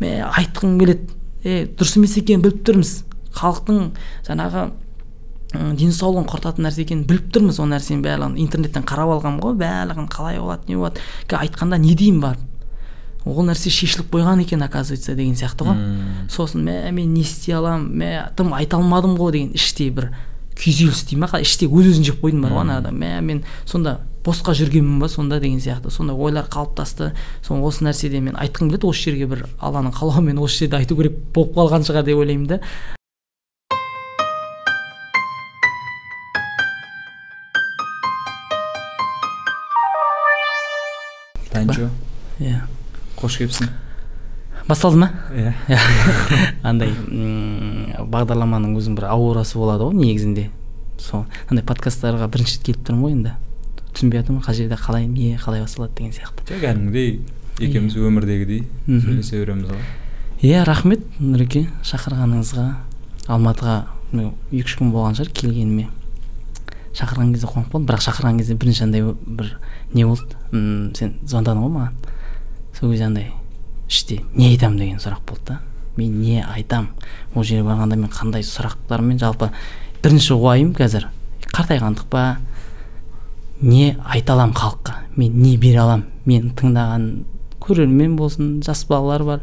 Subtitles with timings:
[0.00, 1.14] мә айтқым келеді
[1.46, 2.92] е дұрыс емес екенін біліп тұрмыз.
[3.36, 3.92] Халықтың
[4.26, 4.66] жаңағы
[5.78, 8.36] денсаулығын құртатын нәрсе екенін біліп тұрмыз ол нәрсенің барлығын.
[8.42, 11.00] Интернеттен қарап алғанмын ғой барлығын қалай болады не болады.
[11.30, 12.52] Айтқанда не деймін барып
[13.26, 15.80] ол нәрсе шешіліп қойған екен оказывается деген сияқты ғой.
[16.30, 17.88] Сосын мә мен не істей аламын?
[17.90, 20.12] Мә тым айта алмадым ғой деген іштей бір
[20.54, 21.26] күйзеліс дей ма?
[21.42, 25.38] Іштей өз өзін жеп қойдым бар ғой анада мә мен сонда босқа жүргенмін ба сонда
[25.40, 25.90] деген сияқты.
[25.94, 27.12] Сондай ойлар қалыптасты.
[27.46, 31.14] Сол осы нәрседе мен айтқым келеді осы жерге бір алланың қалауымен осы жерде айту керек
[31.34, 32.60] болып қалған шығар деп ойлаймын да.
[41.54, 41.88] Танчо
[42.42, 42.66] иә.
[43.16, 43.70] Қош келіпсің.
[44.66, 45.12] Басталды ма?
[45.30, 45.54] Иә.
[46.66, 46.90] Андай
[48.02, 50.50] бағдарламаның өзінің бір аурасы болады ғой негізінде.
[50.98, 53.36] Сол андай подкасттарға бірінші рет келіп тұрмын ғой енді.
[53.96, 56.44] Түсінбей жатырмын қай жерде қалай не қалай басталады деген сияқты.
[56.50, 57.20] Жоқ кәдімгідей
[57.58, 59.84] екеуміз өмірдегідей сөйлесе береміз ғой.
[60.44, 61.66] Иә рахмет нұреке.
[61.88, 62.66] Шақырғаныңызға
[63.32, 63.76] алматыға
[64.52, 65.88] екі үш күн болған шығар келгеніме.
[66.96, 69.56] Шақырған кезде қуанып қалдым бірақ шақырған кезде бірінші андай бір
[69.94, 70.36] не болды?
[70.52, 71.96] М сен звондадың ғой маған.
[72.76, 73.32] Сол кезде андай
[73.88, 75.58] іште не айтамын деген сұрақ болды да.
[75.96, 76.90] Мен не айтам?
[77.34, 79.50] Ол жерге барғанда мен қандай сұрақтармен жалпы
[80.04, 81.08] бірінші уайым қазір.
[81.52, 82.38] Қартайғандық па?
[83.62, 87.08] Не айта аламын халыққа мен не бере аламын мен тыңдаған
[87.60, 89.42] көрермен болсын жас балалар бар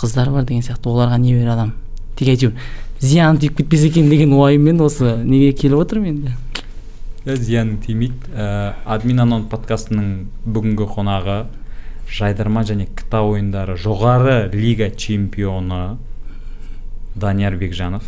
[0.00, 1.74] қыздар бар деген сияқты оларға не бере аламын
[2.16, 2.54] тек әйтеуір
[3.00, 6.36] зиян тиіп кетпесе екен деген уайыммен осы неге келіп отырмын енді
[7.24, 8.32] зияның тимейді.
[8.36, 10.08] Ә, админ анон подкастының
[10.44, 11.36] бүгінгі қонағы
[12.12, 15.96] жайдарма және кта ойындары жоғары лига чемпионы
[17.16, 18.04] данияр бекжанов.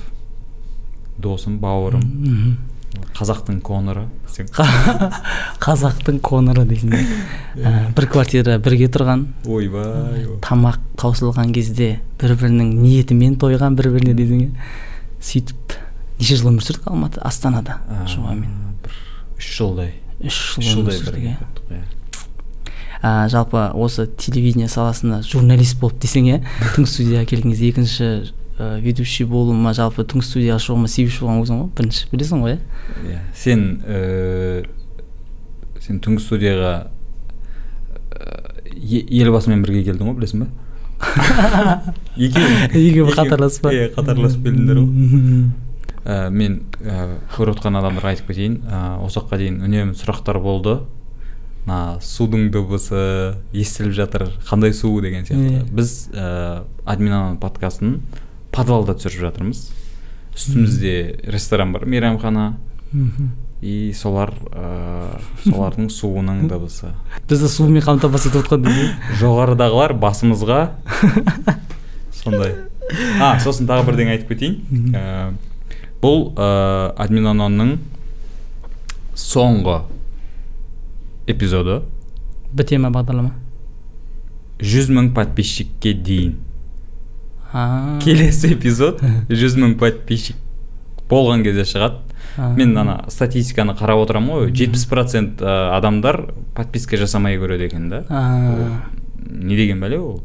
[1.17, 2.59] Досым бауырым.
[3.17, 4.07] Қазақтың коноры.
[5.63, 9.25] Қазақтың коноры дейсің ә, бір квартира бірге тұрған.
[9.49, 14.51] Ойбай тамақ таусылған кезде бір бірінің ниетімен тойған бір біріне дейсің
[15.25, 15.77] сөйтіп
[16.21, 17.23] неше жыл өмір сүрдік алматы?
[17.25, 17.81] Астанада
[18.13, 18.53] жұбаймен
[19.39, 19.95] үш жылдай.
[20.25, 21.37] Үш жыл өмір иә.
[23.03, 26.39] ә, жалпы осы телевидение саласында журналист болып десең иә
[26.77, 28.09] түнгі студияға келген кезде екінші
[28.59, 32.61] ә, ведущий болуыма жалпы түнгі студияға шығуыма себепші болған өзің ғой бірінші білесің ғой иә?
[33.11, 34.67] Иә сен ә,
[35.85, 36.75] сен түнгі студияға
[38.77, 40.51] елбасымен бірге келдің ғой білесің ба?
[42.17, 42.59] Екеуі.
[42.73, 43.73] Екеуі қатарласып па?
[43.75, 45.47] Иә қатарласып келдіңдер ғой.
[46.05, 48.61] Ә, мен ә, көріп отқан адамдарға айтып кетейін.
[48.65, 50.79] Ә, осы уақытқа дейін үнемі сұрақтар болды.
[51.67, 55.59] Мына судың дыбысы естіліп жатыр қандай су деген сияқты.
[55.59, 55.65] Yeah.
[55.75, 57.99] біз ә, админ подкастын
[58.57, 59.67] подвалда түсіріп жатырмыз.
[60.37, 60.95] Үстімізде
[61.33, 62.57] ресторан бар мейрамхана.
[63.65, 66.91] И солар ә, солардың суының дыбысы.
[67.29, 68.67] Бізді сумен қамтамасыз етіп отқан
[69.21, 70.59] жоғарыдағылар басымызға
[72.21, 72.53] сондай.
[73.21, 74.93] А сосын тағы бірдеңе айтып кетейін.
[74.93, 75.33] Ә,
[76.05, 77.77] бұл ә, админ анонның
[79.17, 79.81] соңғы
[81.33, 81.81] эпизоды.
[82.53, 83.33] Біте ма бағдарлама?
[84.61, 86.37] Жүз мың подписчикке дейін.
[88.05, 89.01] Келесі эпизод
[89.31, 90.37] жүз мың подписчик
[91.11, 92.03] болған кезде шығады.
[92.57, 94.51] Мен ана статистиканы қарап отырамын ғой.
[94.57, 98.03] Жетпіс процент адамдар подписка жасамай көреді екен да.
[99.27, 100.21] Не деген бәле ол?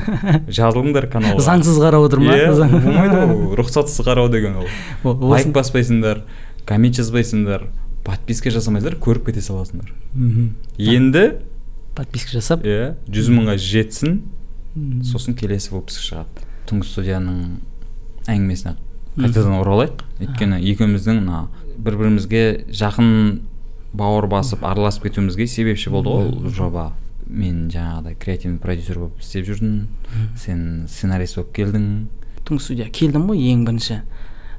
[0.50, 1.42] Жазылыңдар каналға.
[1.44, 4.66] Заңсыз қарап отыр ма иә болмайды ғой рұқсатсыз қарау деген ол.
[5.04, 6.24] Лайк баспайсыңдар
[6.66, 7.68] коммент жазбайсыңдар
[8.06, 9.92] подписка жасамайсыңдар көріп кете саласыңдар.
[10.78, 11.24] Енді
[11.94, 12.64] подписка жасап.
[12.66, 14.22] Иә жүз мыңға жетсін.
[15.06, 16.49] Сосын келесі выпуск шығады.
[16.70, 17.42] Түнгі студияның
[18.30, 18.76] әңгімесіне
[19.18, 20.02] қайтадан оралайық.
[20.22, 21.44] Өйткені екеуміздің мына
[21.80, 22.42] бір бірімізге
[22.76, 23.40] жақын
[23.96, 26.30] бауыр басып араласып кетуімізге себепші болды ғой.
[26.30, 26.90] Ол жоба.
[27.26, 29.88] Мен жаңағыдай креативный продюсер болып істеп жүрдім.
[30.38, 31.86] Сен сценарист болып келдің.
[32.46, 34.00] Түнгі студияға келдім ғой ең бірінші.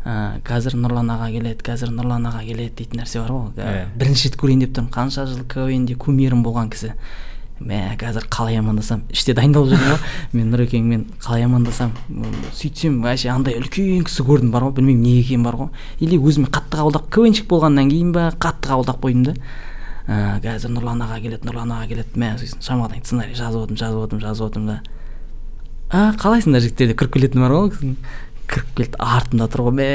[0.02, 0.14] Ә,
[0.48, 3.52] қазір нұрлан аға келеді қазір нұрлан аға келеді дейтін нәрсе бар ғой.
[3.62, 3.84] Иә.
[4.02, 4.94] бірінші рет көрейін деп тұрмын.
[4.96, 6.96] Қанша жыл квнде кумирім болған кісі.
[7.62, 9.04] Мә қазір қалай амандасам?
[9.14, 10.00] Іште дайындалып жүрмін ғой.
[10.34, 11.94] Мен нұрекеңмен қалай амандасам?
[12.58, 14.76] Сөйтсем вообще андай үлкен кісі көрдім бар ғой.
[14.80, 15.70] Білмеймін неге екені бар ғой.
[16.00, 19.36] Или өзіме қатты қабылдап квнщик болғаннан кейін ба қатты қабылдап қойдым да.
[20.08, 22.18] Ә, қазір нұрлан аға келеді нұрлан аға келеді.
[22.18, 24.82] Мә сосын шамадан сценарий жазып отырмын жазып отырмын жазып отырмын да.
[25.92, 26.92] А қалайсыңдар жігіттер?
[26.92, 27.96] Деп кіріп келетін бар ғой
[28.52, 29.88] кіріп келді артымда тұр ғой мә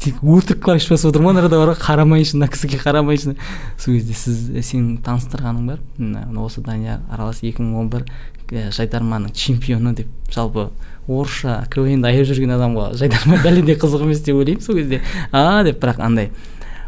[0.00, 3.34] тек өтірік клавиш басып отырмын ғой жерде бар ғой қарамайыншы мына кісіге қарамайыншы.
[3.76, 4.38] Сол кезде сіз
[4.70, 8.06] сенің таныстырғаның бар осы данияр аралас екі мың он бір
[8.48, 10.08] жайдарманың чемпионы деп.
[10.32, 10.70] Жалпы
[11.08, 15.02] орысша квнді аяп жүрген адамға жайдарма бәлендей қызық емес деп ойлаймын сол кезде.
[15.32, 16.32] А деп бірақ андай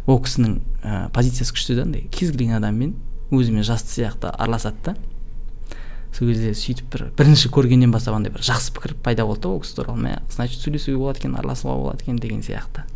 [0.06, 2.94] ол кісінің ә, позициясы күшті да андай кез келген адаммен
[3.30, 4.96] өзімен жасты сияқты араласады да.
[6.16, 9.60] Сол кезде сөйтіп бір бірінші көргеннен бастап андай бір жақсы пікір пайда болды да ол
[9.60, 10.00] кісі туралы.
[10.06, 12.86] Мә значит сөйлесуге болады екен араласуға болады екен деген сияқты.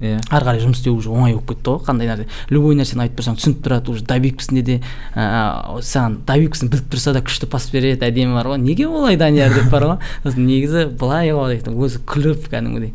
[0.00, 0.16] Иә.
[0.32, 1.82] Ары қарай жұмыс істеу уже оңай болып кетті ғой.
[1.84, 2.24] Қандай нәрсе.
[2.48, 4.76] Любой нәрсені айтып тұрсаң түсініп тұрады уже добивкісінде де
[5.12, 8.62] ыыы саған добивкісін біліп тұрса да күшті пас береді әдемі бар ғой.
[8.64, 9.98] Неге олай данияр деп бар ғой.
[10.24, 12.94] Сосын негізі былай ғой өзі күліп кәдімгідей.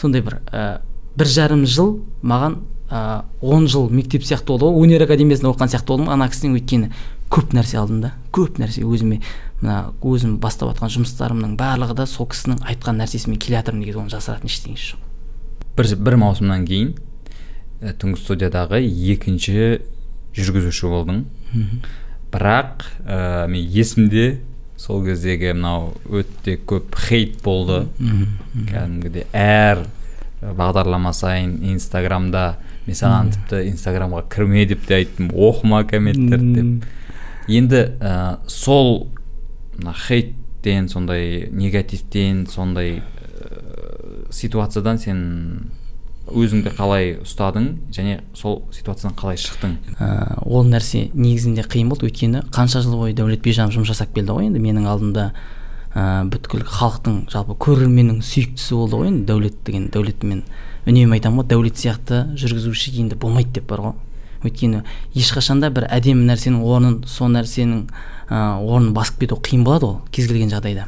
[0.00, 0.80] Сондай бір ә,
[1.12, 4.86] бір жарым жыл маған ыыы он жыл мектеп сияқты болды ғой.
[4.86, 6.08] Өнер академиясында оқыған сияқты болдым.
[6.08, 6.92] Ана кісіден өйткені
[7.32, 8.12] көп нәрсе алдым да.
[8.34, 8.84] Көп нәрсе.
[8.86, 9.20] Өзіме
[9.60, 14.12] мына өзім бастап жатқан жұмыстарымның барлығы да сол кісінің айтқан нәрсесімен келе жатырмын негізі оны
[14.12, 15.04] жасыратын ештеңесі жоқ.
[15.76, 16.92] бір, бір маусымнан кейін
[17.80, 19.80] ә, түнгі студиядағы екінші
[20.36, 21.24] жүргізуші болдың.
[22.32, 24.42] Бірақ ә, мен есімде
[24.76, 27.86] сол кездегі мынау өте көп хейт болды.
[28.68, 29.86] Кәдімгідей әр
[30.42, 36.84] бағдарлама сайын инстаграмда мен саған тіпті инстаграмға кірме деп те айттым оқыма комменттерді деп.
[37.48, 39.08] Енді ә, сол
[39.78, 43.02] мына хейттен сондай негативтен сондай
[44.34, 45.20] ситуациядан сен
[46.26, 49.76] өзіңді қалай ұстадың және сол ситуациядан қалай шықтың?
[50.02, 50.08] Ә,
[50.42, 52.08] ол нәрсе негізінде қиын болды.
[52.08, 54.62] Өйткені қанша жыл бойы дәулет бижанов жұмыс жасап келді ғой енді.
[54.62, 55.28] Менің алдымда
[55.94, 59.86] ә, бүткіл халықтың жалпы көрерменнің сүйіктісі болды ғой енді дәулет деген.
[59.94, 60.42] Дәулетті мен
[60.86, 63.96] үнемі айтамын ғой дәулет сияқты жүргізуші енді болмайды деп бар ғой.
[64.46, 64.82] Өйткені
[65.16, 67.82] ешқашанда бір әдемі нәрсенің орнын сол нәрсенің
[68.30, 70.86] ә, орнын басып кету қиын болады ғой кез келген жағдайда.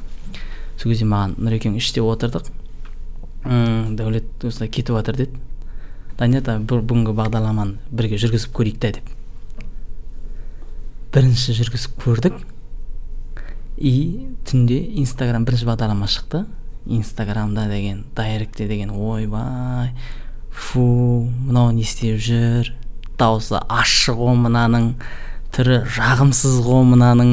[0.78, 2.50] Сол кезде маған нұрекең іште отырдық.
[3.44, 5.40] М дәулет осылай кетіп жатыр деді.
[6.18, 9.10] Данияр бүгінгі бағдарламаны бірге жүргізіп көрейік та деп.
[11.14, 12.38] Бірінші жүргізіп көрдік.
[13.78, 16.46] И түнде инстаграм бірінші бағдарлама шықты.
[16.86, 19.92] Инстаграмда деген дайректте деген ойбай
[20.58, 22.72] фу мынау не істеп жүр?
[23.18, 24.92] Дауысы ащы ғой мынаның
[25.54, 27.32] түрі жағымсыз ғой мынаның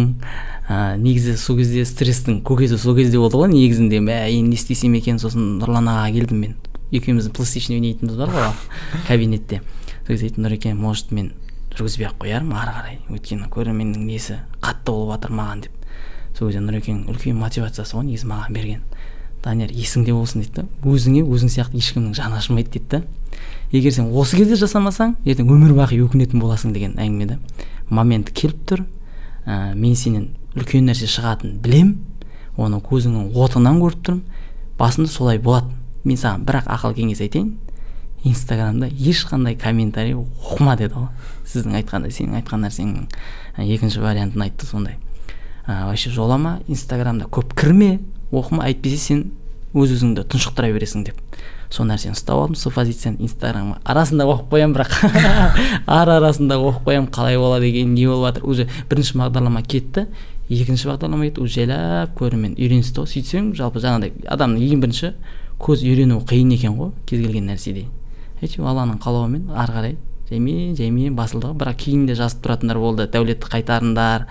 [0.67, 3.99] ә, негізі сол кезде стресстің көкесі сол кезде болды ғой негізінде.
[4.01, 6.55] Мә енді не істесем екен сосын нұрлан ағаға келдім мен.
[6.95, 8.51] Екеуміз плейстейшн ойнайтынымыз бар ғой
[9.09, 9.61] кабинетте.
[10.05, 11.33] Сол кезде айттым нұреке может мен
[11.75, 12.99] жүргізбей ақ қоярмын ары қарай.
[13.11, 15.85] Өйткені көрерменнің несі қатты болып жатыр маған деп.
[16.37, 18.81] Сол кезде нұрекең үлкен мотивациясы ғой негізі маған берген.
[19.43, 23.01] Данияр есіңде болсын дейді да өзіңе өзің сияқты ешкімнің жаны ашымайды дейді да
[23.75, 27.39] егер сен осы кезде жасамасаң ертең өмір бақи өкінетін боласың деген әңгіме да
[27.89, 28.83] момент келіп тұр.
[29.45, 31.91] Ә, мен сенен үлкен нәрсе шығатынын білем
[32.57, 34.23] оны көзіңнің отынан көріп тұрмын.
[34.79, 35.69] Басында солай болады
[36.03, 37.53] мен саған бірақ ақыл кеңес айтайын.
[38.25, 41.09] Инстаграмда ешқандай комментарий оқыма деді ғой
[41.45, 44.97] сіздің айтқанда сенің айтқан нәрсеңнің екінші вариантын айтты сондай.
[45.67, 47.99] Ә, вообще жолама инстаграмда көп кірме
[48.31, 49.25] оқыма әйтпесе сен
[49.75, 51.21] өз өзіңді тұншықтыра бересің деп.
[51.75, 53.81] Сол нәрсені ұстап алдым сол позицияны инстаграмға.
[53.83, 54.93] Арасында оқып қоямын бірақ
[55.97, 58.45] ара арасында оқып қоямын қалай болады екен не болып жатыр.
[58.47, 60.07] Уже бірінші бағдарлама кетті
[60.49, 63.11] екінші бағдарлама кетті уже жайлап көрермен үйреністі ғой.
[63.11, 65.13] Сөйтсең жалпы жаңағыдай адамның ең бірінші
[65.59, 67.87] көз үйрену қиын екен ғой кез келген нәрседе.
[68.41, 69.97] Әйтеуір алланың қалауымен ары қарай
[70.29, 71.57] жаймен жаймен басылды ғой.
[71.59, 73.07] Бірақ кейін де жазып тұратындар болды.
[73.11, 74.27] Дәулетті қайтарыңдар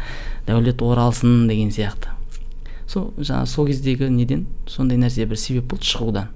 [0.47, 2.15] дәулет оралсын деген сияқты.
[2.87, 5.89] Сол жаңағы сол кездегі неден сондай нәрсе бір себеп болды?
[5.89, 6.29] Шығудан.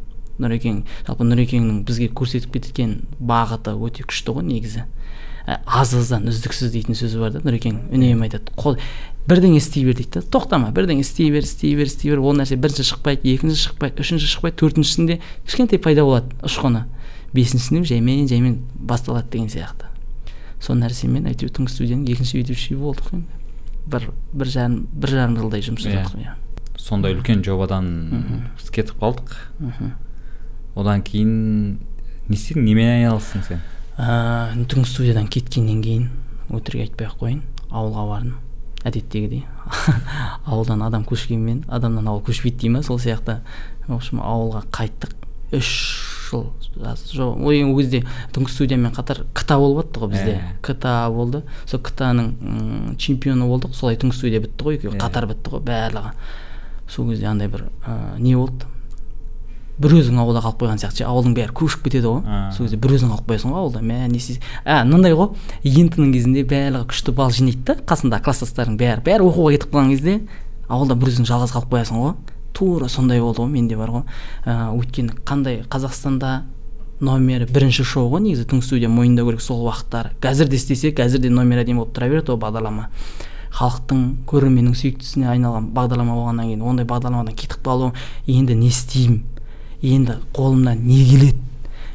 [0.43, 4.85] Нұрекең жалпы нұрекеңнің бізге көрсетіп кеткен бағыты өте күшті ғой негізі.
[5.49, 8.53] Ә, аз аздан үздіксіз дейтін сөзі бар да нұрекең үнемі айтады.
[8.59, 8.77] Қол
[9.29, 10.25] бірдеңе істей бер дейді да.
[10.29, 12.21] Тоқтама бірдеңе істей бер істей бер істей бер.
[12.21, 16.85] Ол нәрсе бірінші шықпайды екінші шықпайды үшінші шықпайды төртіншісінде кішкентай пайда болады ұшқыны.
[17.33, 19.89] Бесіншісінде жаймен жаймен басталады деген сияқты.
[20.61, 23.41] Сол нәрсемен әйтеуір түнгі студияның екінші ведущий болдық енді.
[23.89, 26.37] Бір бір жарым бір жарым жылдай жұмыс жасадық иә.
[26.77, 27.89] Сондай үлкен жобадан
[28.73, 29.37] кетіп қалдық.
[29.61, 29.93] Мхм.
[30.79, 31.33] Одан кейін
[32.29, 33.63] не істедің немен айналыстың сен?
[33.99, 36.11] Ыыы түнгі студиядан кеткеннен кейін
[36.55, 38.37] өтірік айтпай ақ қояйын ауылға бардым
[38.87, 39.45] әдеттегідей.
[40.47, 43.41] Ауылдан адам көшкенмен адамнан ауыл көшпейді дей ма сол сияқты.
[43.89, 45.17] В общем ауылға қайттық.
[45.57, 45.73] Үш
[46.29, 48.03] жыл жоқ ол кезде
[48.37, 50.35] түнгі студиямен қатар кта болып жатты ғой бізде.
[50.39, 50.57] Ә.
[50.63, 51.43] кта болды.
[51.67, 53.75] Сол кта ның чемпионы болдық.
[53.75, 56.13] Солай түнгі студия бітті ғой екеуі қатар бітті ғой барлығы.
[56.89, 58.69] Сол кезде андай бір ә, не болды?
[59.79, 62.23] Бір өзің ауылда қалып қойған сияқты ауылдың бәрі көшіп кетеді ғой.
[62.57, 63.83] Сол кезде бір өзің қалып қоясың ғой ауылда.
[63.85, 64.43] Мә не істейсің?
[64.65, 65.31] А мынандай ғой
[65.63, 69.05] ент кезінде барлығы күшті балл жинайды да қасында класстастарың бәрі.
[69.07, 70.19] Бәрі оқуға кетіп қалған кезде
[70.69, 72.15] ауылда бір өзің жалғыз қалып қоясың ғой.
[72.59, 74.03] Тура сондай болды ғой менде бар ғой.
[74.45, 76.43] Ә, өйткені қандай қазақстанда
[77.01, 81.23] номері бірінші шоу ғой негізі түнгі студия мойындау керек сол уақыттары қазір де істесе қазір
[81.23, 82.89] де номер әдемі болып тұра береді ол бағдарлама.
[83.55, 87.93] Халықтың көрерменнің сүйіктісіне айналған бағдарлама болғаннан кейін ондай бағдарламадан кетіп қалу
[88.27, 89.23] енді не істеймін.
[89.83, 91.39] Енді қолымнан не келеді?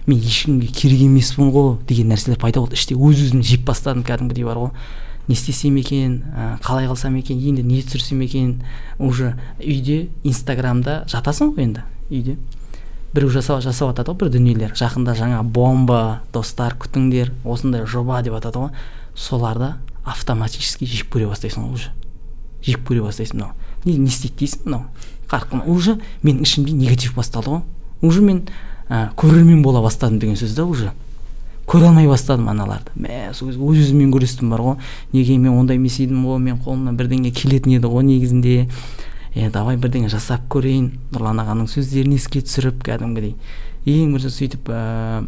[0.06, 2.76] Мен ешкімге керек емеспін ғой деген нәрселер пайда болды.
[2.76, 4.72] Іште өз өзімді жеп бастадым кәдімгідей бар ғой.
[5.28, 6.18] Не істесем екен
[6.64, 8.58] қалай қылсам екен енді не түсірсем екен?
[9.00, 12.36] Уже үйде инстаграмда жатасың ғой енді үйде.
[13.14, 14.76] Біреу жасап жасап жатады ғой бір дүниелер.
[14.76, 18.76] Жақында жаңа бомба достар күтіңдер осындай жоба деп жатады ғой.
[19.16, 21.96] Соларды автоматически жек көре бастайсың ғой уже.
[22.66, 23.56] Жек көре бастайсың мынау.
[23.86, 24.88] Не істейді дейсің мынау?
[25.32, 25.64] Қарқын.
[25.68, 27.62] Уже менің ішімде негатив басталды ғой.
[28.02, 28.44] Уже мен
[28.90, 30.92] ә, көрермен бола бастадым деген сөз да уже.
[31.68, 32.92] Көре алмай бастадым аналарды.
[32.96, 34.76] Мә сол кезде өз өзіммен күрестім бар ғой.
[35.14, 38.68] Неге мен ондай емес едім ғой мен қолымнан бірдеңе келетін еді ғой негізінде.
[39.34, 40.92] Е давай бірдеңе жасап көрейін.
[41.16, 43.38] Нұрлан ағаның сөздерін еске түсіріп кәдімгідей.
[43.88, 45.24] Ең бірінші сөйтіп ә,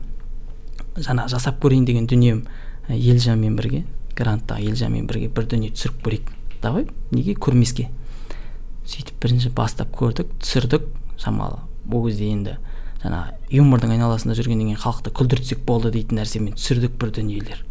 [1.00, 2.44] жаңа жасап көрейін деген дүнием
[2.90, 3.86] елжанмен бірге
[4.16, 6.30] гранттағы елжанмен бірге бір дүние түсіріп көрейік.
[6.62, 7.90] Давай неге көрмеске?
[8.86, 10.90] Сөйтіп бірінші бастап көрдік түсірдік.
[11.22, 11.62] Шамалы
[11.92, 12.58] ол кезде енді
[13.04, 17.64] жаңағы юмордың айналасында жүргеннен кейін халықты күлдіртсек болды дейтін нәрсемен түсірдік бір дүниелер.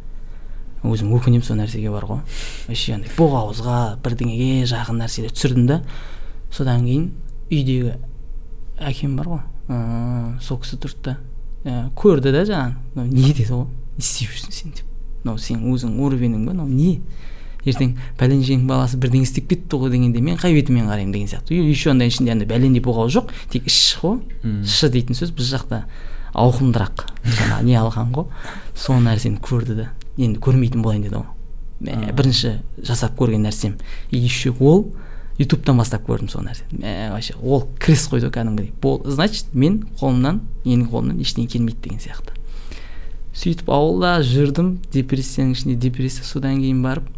[0.85, 2.21] Өзім өкінемін сол нәрсеге бар ғой.
[2.68, 5.80] Вообще андай боғауызға бірдеңеге жақын нәрселер түсірдім да.
[6.52, 7.11] Содан кейін
[7.50, 7.97] үйдегі
[8.78, 11.16] әкем бар ғой сол кісі тұрды
[11.64, 11.88] да.
[11.97, 13.64] Көрді да жаңағы не деді ғой
[13.97, 14.85] не істеп жүрсің сен деп.
[15.25, 16.52] Мынау сенің өзің уровенің ба?
[16.52, 17.00] Мынау не?
[17.64, 21.54] Ертең пәленшенің баласы бірдеңе істеп кетті ғой дегенде мен қай бетіммен қараймын деген сияқты.
[21.54, 23.33] Еще андай ішінде андай бәлендей боғау жоқ.
[23.52, 24.21] Тек ш қой.
[24.64, 25.85] Ш дейтін сөз біз жақта
[26.35, 28.28] ауқымдырақ жаңағы не алған ғой.
[28.75, 31.30] Сол нәрсені көрді да енді көрмейтін болайын деді ғой.
[31.85, 33.78] Мә бірінші жасап көрген нәрсем
[34.11, 34.92] и еще ол.
[35.38, 36.78] Ютубтан бастап көрдім сол нәрсені.
[36.78, 38.73] Мә вообще ол крест қойды кәдімгідей.
[38.83, 42.37] Бол значит мен қолымнан менің қолымнан ештеңе келмейді деген сияқты.
[43.35, 44.76] Сөйтіп ауылда жүрдім.
[44.94, 47.09] Депрессияның ішінде депрессия содан кейін барып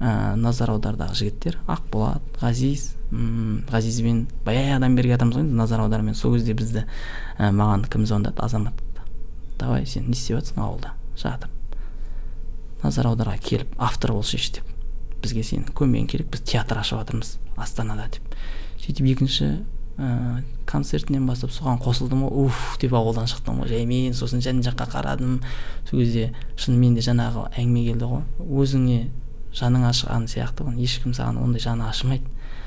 [0.00, 6.34] ә, назар аудардағы жігіттер ақболат ғазиз м ғазизбен баяғыдан бергі адамбыз ғой назар аудармен сол
[6.36, 6.84] кезде бізді
[7.38, 8.40] ә, маған кім звондады?
[8.42, 8.82] Азамат
[9.58, 10.92] давай сен не істеп жатрсың ауылда?
[11.16, 11.50] Жатыр.
[12.82, 14.68] Назар аударға келіп автор болсайшы деп.
[15.22, 18.36] Бізге сенің көмегің керек біз театр ашып жатырмыз астанада деп.
[18.82, 19.48] Сөйтіп екінші
[19.96, 22.46] ә, концертінен бастап соған қосылдым ғой.
[22.46, 23.72] Уф деп ауылдан шықтым ғой.
[23.72, 25.38] Жаймен сосын жан жаққа қарадым.
[25.88, 28.26] Сол кезде шынымен де жаңағы әңгіме келді ғой.
[28.44, 29.00] Өзіңе
[29.56, 32.24] жаның ашыған сияқты ғой ешкім саған ондай жаны ашымайды.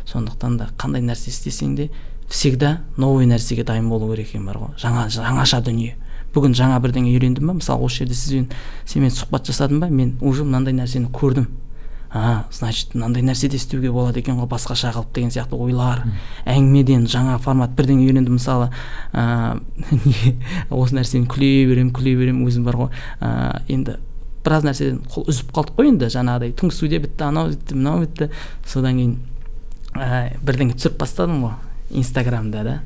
[0.10, 1.90] Сондықтан да қандай нәрсе істесең де
[2.30, 4.76] всегда новый нәрсеге дайын болу керек екен бар ғой.
[4.82, 5.96] Жаңа жаңаша дүние.
[6.34, 7.58] Бүгін жаңа бірдеңе үйрендім ба?
[7.58, 8.50] Мысалы осы жерде сізбен
[8.86, 9.90] сенімен сұхбат жасадым ба?
[9.90, 11.48] Мен уже мынандай нәрсені көрдім.
[12.12, 16.04] А значит мынандай нәрсе де істеуге болады екен ғой басқаша қылып деген сияқты ойлар.
[16.46, 18.38] Әңгімеден жаңа формат бірдеңе үйрендім.
[18.38, 18.72] Мысалы
[19.14, 20.38] ыыы
[20.70, 22.94] осы нәрсені күле беремін күле беремін өзім бар ғой.
[23.22, 24.00] Ыыы енді
[24.50, 28.30] біраз нәрседен қол үзіп қалдық қой енді жаңағыдай түнгі студия бітті анау бітті мынау бітті.
[28.66, 29.14] Содан кейін
[29.94, 31.54] ә, бірдеңе түсіріп бастадым ғой
[32.02, 32.80] инстаграмда да.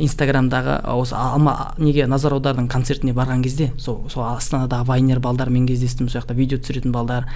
[0.00, 6.08] Инстаграмдағы осы алма неге назар аудардың концертіне барған кезде сол сол астанадағы вайнер балдармен кездестім
[6.08, 7.26] сол жақта видео түсіретін балдар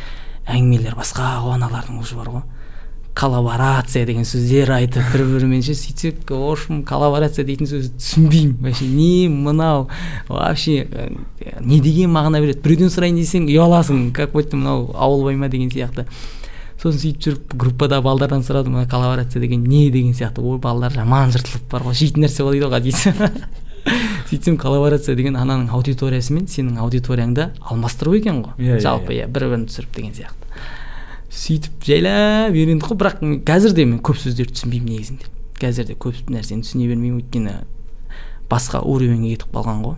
[0.47, 2.47] әңгімелер басқа аналардың уже бар ғой.
[3.14, 8.57] Коллаборация деген сөздер айтып бір бірімен ше сөйтсек в общем коллаборация дейтін сөзді түсінбеймін.
[8.62, 9.88] Вообще не мынау
[10.29, 10.87] вообще
[11.61, 12.62] не деген мағына береді.
[12.64, 16.07] Біреуден сұрайын десең ұяласың как будто мынау ауылбай ма деген сияқты.
[16.81, 20.40] Сосын сөйтіп жүріп группада балдардан сұрадым мына коллаборация деген не деген сияқты.
[20.40, 23.49] Ой балдар жаман жыртылып бар ғой жейтін нәрсе ғой дейді ғой дейді
[24.31, 28.55] сөйтсем коллаборация деген ананың аудиториясы сенің аудиторияңды алмастыру екен ғой.
[28.61, 30.39] Yeah, жалпы иә бір бірін түсіріп деген сияқты.
[31.30, 32.99] Сөйтіп жайлап үйрендік қой.
[32.99, 35.30] бірақ қазір де мен көп сөздерді түсінбеймін негізінде.
[35.60, 37.22] Қазір де көп нәрсені түсіне бермеймін.
[37.22, 37.54] Өйткені
[38.50, 39.96] басқа уровеньге кетіп қалған ғой.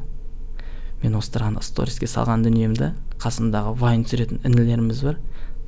[1.02, 5.18] Мен осыған сториске салған дүниемді қасымдағы вайн түсіретін інілеріміз бар.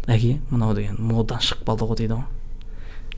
[0.07, 2.29] Әке мынау деген модадан шығып қалды ғой дейді ғой.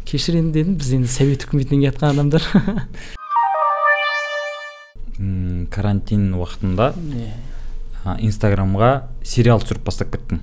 [0.07, 2.43] Кешір енді дедім біз енді совет үкіметінен келе жатқан адамдар
[5.73, 8.19] карантин уақытында yeah.
[8.21, 8.91] инстаграмға
[9.25, 10.43] сериал түсіріп бастап кеттің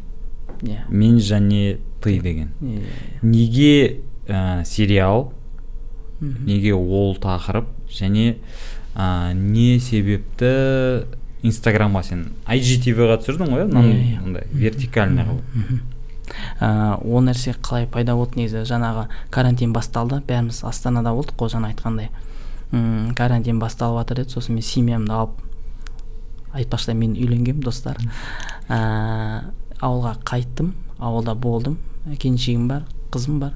[0.63, 0.73] иә.
[0.73, 0.87] Yeah.
[0.89, 2.51] мен және ты деген.
[3.21, 5.31] Неге ә, сериал
[6.21, 8.37] неге ол тақырып және
[8.95, 11.07] ә, не себепті
[11.43, 15.81] инстаграмға сен IGTV-ға түсірдің ғой иә мындай вертикальный қылып.
[16.59, 18.63] ә, ол нәрсе қалай пайда болды негізі?
[18.69, 22.09] Жаңағы карантин басталды бәріміз астанада болдық қой жаңа айтқандай.
[22.71, 25.41] М карантин басталып жатыр еді сосын мен семьямды алып
[26.53, 27.97] айтпақшы мен үйленгенмін достар.
[28.69, 31.77] Ә, ауылға қайттым ауылда болдым.
[32.07, 33.53] Келіншегім бар қызым бар.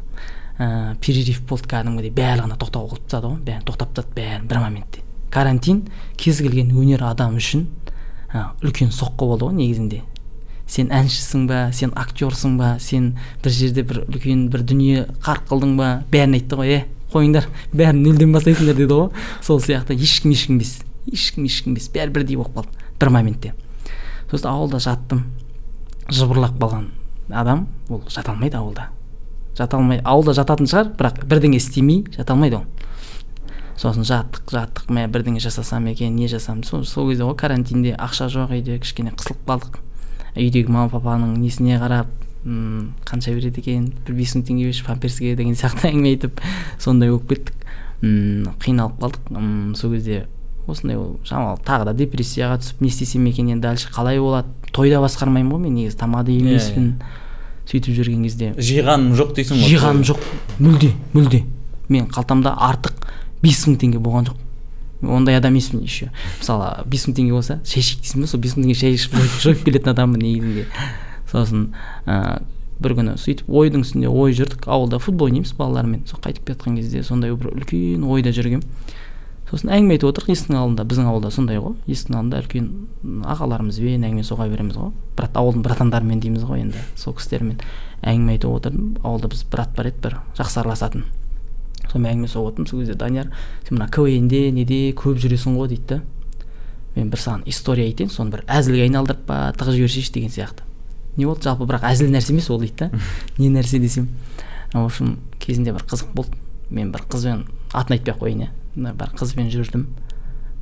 [0.57, 5.03] Ә, перерыв болды кәдімгідей барлығына тоқтау қылып тастады ғой бәрін тоқтап тастады бәрін бір моментте
[5.29, 5.83] карантин
[6.17, 7.67] кез келген өнер адамы үшін
[8.33, 10.01] ә, үлкен соққы болды ғой негізінде.
[10.67, 13.13] Сен әншісің ба сен актерсың ба сен
[13.43, 16.81] бір жерде бір үлкен бір дүние қарқ қылдың ба бәрін айтты ғой е
[17.13, 19.09] қойыңдар бәрін нөлден бастайсыңдар деді ғой.
[19.45, 20.77] Сол сияқты ешкім ешкім емес
[21.07, 23.53] ешкім ешкім емес бәрі бірдей болып қалды бір моментте.
[24.31, 25.23] Сосын ауылда жаттым
[26.09, 26.89] жыбырлап қалған.
[27.29, 28.89] Адам ол жата алмайды ауылда.
[29.57, 32.65] Жата алмай ауылда жататын шығар бірақ бірдеңе істемей жата алмайды ол.
[33.77, 38.29] Сосын жаттық жаттық мә бірдеңе жасасам екен не жасасам сол, сол кезде ғой карантинде ақша
[38.33, 39.79] жоқ үйде кішкене қысылып қалдық.
[40.37, 42.09] Үйдегі мама папаның несіне қарап
[42.45, 43.91] м қанша береді екен?
[44.05, 46.41] бір бес мың теңге берші памперске деген сияқты әңгіме айтып
[46.79, 47.53] сондай болып кеттік.
[48.01, 49.31] М қиналып қалдық.
[49.37, 50.27] М сол кезде
[50.67, 54.47] осындай шамалы тағы да депрессияға түсіп не істесем екен енді дальше қалай болады?
[54.75, 56.89] Тойда басқармаймын ғой мен негізі тамада Иә, емеспін
[57.67, 58.51] сөйтіп жүрген кезде.
[58.57, 59.71] Жиғаным жоқ дейсің ғой?
[59.71, 60.25] Жиғаным жоқ.
[60.59, 61.43] Мүлде мүлде.
[61.87, 63.07] Мен қалтамда артық
[63.43, 64.43] бес мың теңге болған жоқ.
[65.07, 66.11] Ондай адам емеспін еще.
[66.41, 69.17] Мысалы бес мың теңге болса шай ішейік дейсің ба сол бес мың теңге шай ішіп
[69.43, 70.67] жойып келетін адаммын негізінде.
[71.31, 71.67] Сосын
[72.07, 72.41] ә,
[72.83, 74.67] бір күні сөйтіп ойдың үстінде ой жүрдік.
[74.67, 76.07] Ауылда футбол ойнаймыз балалармен.
[76.09, 78.65] Сол қайтып келе жатқан кезде сондай бір үлкен ойда жүргенмін
[79.47, 81.77] сосын әңгіме айтып отырық есіктің алдында біздің ауылда сондай ғой.
[81.87, 82.65] Есіктің алдында үлкен
[83.31, 84.91] ағаларымызбен әңгіме соға береміз ғой.
[85.15, 87.61] Брат ауылдың братандарымен дейміз ғой енді сол кісілермен
[88.03, 88.91] әңгіме айтып отырдым.
[89.07, 91.07] Ауылда біз брат бар еді бір жақсы араласатын
[91.87, 93.31] сонымен әңгіме соғып отырмын сол кезде данияр
[93.67, 96.01] сен мына квн-де неде көп жүресің ғой дейді да.
[96.95, 100.65] Мен бір саған история айтайын соны бір әзілге айналдырып па тығып жіберсейші деген сияқты.
[101.15, 103.01] Не болды жалпы бірақ әзіл нәрсе емес ол дейді да.
[103.37, 104.09] Не нәрсе десем.
[104.73, 106.37] В общем кезінде бір қызық болды.
[106.69, 108.49] Мен бір қызбен атын айтпай ақ қояйын иә.
[108.77, 109.87] Мына бір қызбен жүрдім.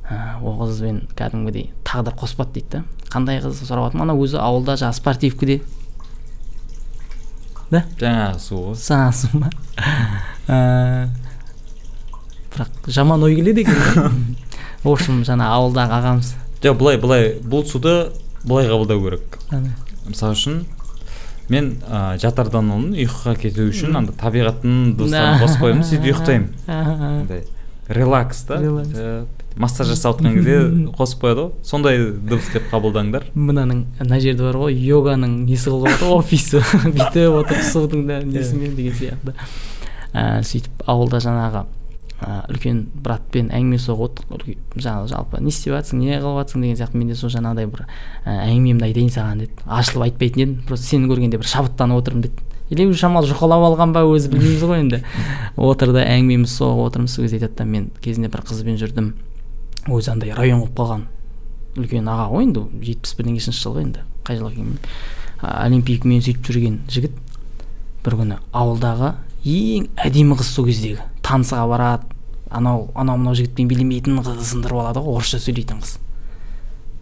[0.06, 2.84] Ә, ол қызбен кәдімгідей тағдыр қоспады дейді да.
[3.12, 5.60] Қандай қыз сұрап жатырмын ана өзі ауылда жаңағы спортивкіде.
[7.70, 7.82] Да?
[7.98, 8.76] Жаңағы су ғой.
[8.78, 9.50] Санасын ба
[10.46, 11.08] Ә,
[12.54, 14.36] бірақ жаман ой келеді екен
[14.84, 16.30] в общем жаңа ауылдағы ағамыз.
[16.62, 17.28] Жоқ былай былай.
[17.42, 18.12] Бұл суды
[18.44, 19.38] былай қабылдау керек.
[20.06, 20.62] Мысалы үшін
[21.50, 27.42] мен ә, жатардан оның ұйқыға кету үшін анда табиғаттың дыбыстарын қосып қоямын сөйтіп ұйықтаймын.
[27.88, 28.58] Релакс та.
[28.60, 29.24] Э,
[29.56, 30.58] массаж жасап жатқан кезде
[30.98, 31.52] қосып қояды ғой.
[31.64, 33.30] Сондай дыбыс деп қабылдаңдар.
[33.34, 36.60] Мынаның ана жерде бар ғой йоганың несі қылып ғой офисі.
[36.84, 39.36] Бүйтіп отыр судың да несімен деген сияқты.
[40.12, 41.64] Ә, сөйтіп ауылда жаңағы
[42.20, 46.80] ә, үлкен братпен әңгіме соғып отырдық жаңағы жалпы не істеп жатрсың не қылып жатрсың деген
[46.80, 47.00] сияқты.
[47.00, 50.58] Мен де сол жаңағыдай бір ә, әңгімемді айтайын саған деді ашылып айтпайтын едім.
[50.68, 54.80] Просто сені көргенде бір шабыттанып отырмын деді или шамалы жұқалап алған ба өзі білмейміз ғой
[54.82, 55.02] енді.
[55.56, 57.14] Отырды әңгімемізді соғып отырмыз.
[57.14, 59.12] Сол кезде айтады да мен кезінде бір қызбен жүрдім.
[59.86, 61.04] Өзі андай район болып қалған
[61.76, 64.02] үлкен аға ғой енді жетпіс бірдеңесінші жыл ғой енді.
[64.26, 64.80] Қай жылғы білмеймін.
[65.40, 67.14] А, олимпикмен сөйтіп жүрген жігіт.
[68.02, 69.12] Бір күні ауылдағы
[69.46, 71.04] ең әдемі қыз сол кездегі.
[71.22, 72.10] Танысқа барады.
[72.50, 75.96] Анау анау мынау жігітпен билемейтін қызды сындырып алады ғой орысша сөйлейтін қыз.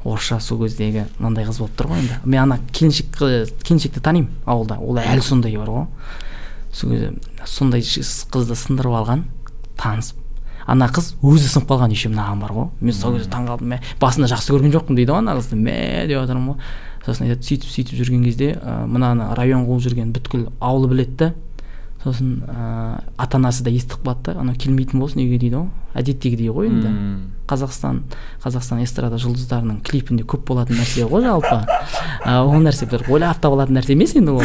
[0.04, 2.18] Орысша сол кездегі мынандай қыз болып тұр ғой енді.
[2.24, 3.16] Мен ана келіншек
[3.64, 4.78] келіншекті танимын ауылда.
[4.78, 5.86] Ол әлі сондай бар ғой.
[6.72, 7.12] Сол кезде
[7.46, 9.24] сондай қызды сындырып алған
[9.80, 10.20] танысып.
[10.66, 12.68] Ана қыз өзі сынып қалған еще мынаған бар ғой.
[12.80, 15.58] Мен сол кезде таңқалдым мә басында жақсы көрген жоқпын дейді ғой ана қызды.
[15.60, 16.68] Мә деп жатырмын ғой.
[17.04, 21.34] Сосын айтады сөйтіп сөйтіп жүрген кезде ә, мынаны район қуып жүрген бүткіл ауылы біледі да
[22.00, 24.40] сосын ә, ата анасы да естіп қалады да.
[24.40, 25.68] Анау келмейтін болсын үйге дейді ғой.
[26.00, 26.94] Әдеттегідей ғой енді.
[27.48, 28.02] Қазақстан
[28.44, 31.61] қазақстан эстрада жұлдыздарының клипінде көп болатын нәрсе ғой жалпы.
[32.24, 34.44] Ә, ол нәрсе бір ойлап табылатын нәрсе емес енді ол.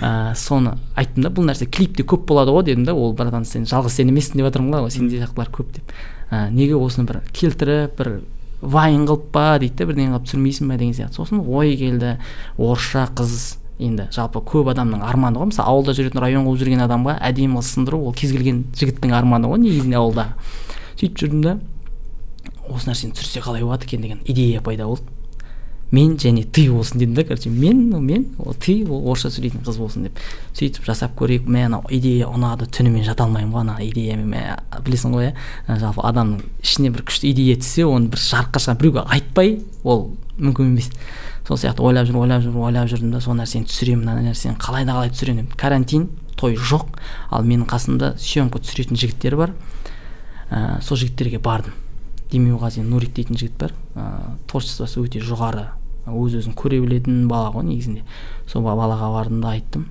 [0.00, 3.66] Ә, соны айттым да бұл нәрсе клипте көп болады ғой дедім да ол братан сен
[3.66, 5.94] жалғыз сен емессің деп жатырмын ғой сенде сияқтылар көп деп.
[6.30, 8.12] Ә, неге осыны бір келтіріп бір
[8.60, 11.16] вайн қылып па дейді да бірдеңе қылып түсірмейсің ба деген сияқты.
[11.18, 12.18] Сосын ой келді
[12.58, 15.50] орысша қыз енді жалпы көп адамның арманы ғой.
[15.50, 19.48] Мысалы ауылда жүретін район қуып жүрген адамға әдемі қыз сындыру ол кез келген жігіттің арманы
[19.48, 20.26] ғой негізінде ауылда.
[21.00, 21.56] Сөйтіп жүрдім да.
[22.70, 25.02] Осы нәрсені түсірсе қалай болады екен деген идея пайда болды.
[25.90, 28.28] Мен және ты болсын дедім да короче мен мен
[28.60, 30.20] ты ол орысша сөйлейтін қыз болсын деп
[30.54, 31.48] сөйтіп жасап көрейік.
[31.50, 36.04] Мә анау идея ұнады түнімен жата алмаймын ғой ана идеямен мә білесің ғой иә жалпы
[36.06, 40.92] адамның ішіне бір күшті идея түссе оны бір жарыққа шығарып біреуге айтпай ол мүмкін емес.
[41.48, 44.86] Сол сияқты ойлап жүріп ойлап жүріп ойлап жүрдім да сол нәрсені түсіремін мына нәрсені қалай
[44.86, 46.06] да қалай түсіремін карантин
[46.38, 46.86] той жоқ
[47.34, 49.58] ал менің қасымда съемка түсіретін жігіттер бар.
[50.50, 51.74] Ә, сол жігіттерге бардым.
[52.32, 53.72] Демеуғазин нурик дейтін жігіт бар.
[53.94, 54.04] Ә,
[54.50, 55.68] творчествосы өте жоғары.
[56.06, 58.02] Өз өзін көре білетін бала ғой негізінде.
[58.46, 59.86] Сол ба- балаға бардым да айттым.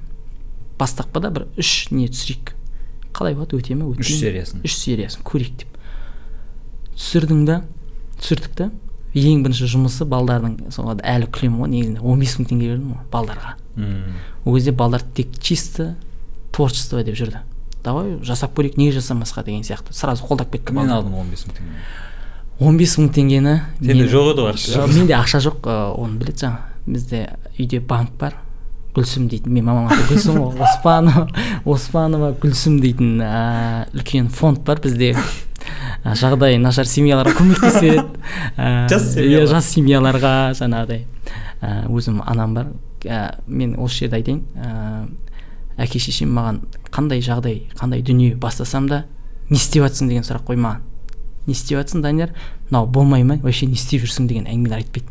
[0.80, 2.54] Бастапқыда бір үш не түсірейік.
[3.14, 4.62] Қалай болады өте ме үш сериясын.
[4.64, 5.78] Үш сериясын көрейік деп.
[6.96, 7.62] Түсірдің да
[8.20, 8.70] түсірдік та.
[9.18, 12.02] Ең бірінші жұмысы балдардың соған әлі күлемін ғой негізінде.
[12.06, 13.56] Он бес мың теңге бердім ғой балдарға.
[13.80, 14.20] Мм.
[14.46, 15.96] ол кезде балдар тек чисто
[16.52, 17.40] творчество деп жүрді.
[17.84, 19.94] Давай жасап көрейік неге жасамасқа деген сияқты.
[19.94, 21.80] Сразу қолдап кетті мен алдым он бес мың теңге
[22.60, 24.86] он бес мың теңгені Сенде жоқ еді ғой ақша?
[24.92, 26.62] Менде ақша жоқ оны біледі жаңа.
[26.90, 27.26] Бізде
[27.58, 28.36] үйде банк бар
[28.96, 29.54] гүлсім дейтін.
[29.56, 31.28] Менің мамамның аты гүлсім ғой оспанова
[31.66, 35.14] оспанова гүлсім дейтін ә, үлкен фонд бар бізде.
[36.04, 38.06] Ә, жағдайы нашар семьяларға көмектеседі.
[38.58, 41.04] Ә, Жас иә жас семьяларға жаңағыдай.
[41.62, 42.72] Ә, өзім анам бар.
[43.04, 44.46] Ә, мен осы жерде айтайын.
[44.56, 45.06] Ә,
[45.84, 49.04] әке шешем маған қандай жағдай қандай дүние бастасам да
[49.50, 50.89] не істеп жатсың деген сұрақ қоймаған
[51.48, 52.34] не істеп жатсың данияр?
[52.70, 53.36] Мынау болмай ма?
[53.44, 55.08] Вообще не істеп жүрсің деген әңгімелер айтпайды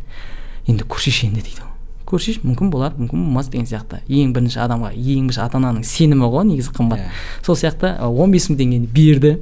[0.69, 1.65] енді көрсейші енді дейді
[2.09, 3.99] көрсейші мүмкін болар мүмкін болмас деген сияқты.
[4.09, 7.03] Ең бірінші адамға ең бірінші ата ананың сенімі ғой негізі қымбат.
[7.05, 7.11] Иә.
[7.45, 9.35] сол сияқты он бес мың теңгені берді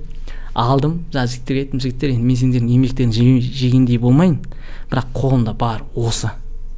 [0.55, 4.39] алдым жаңағы жігіттерге айттым жігіттер енді мен сендердің еңбектеріңді же- жегендей болмайын.
[4.91, 6.31] Бірақ қолымда бар осы.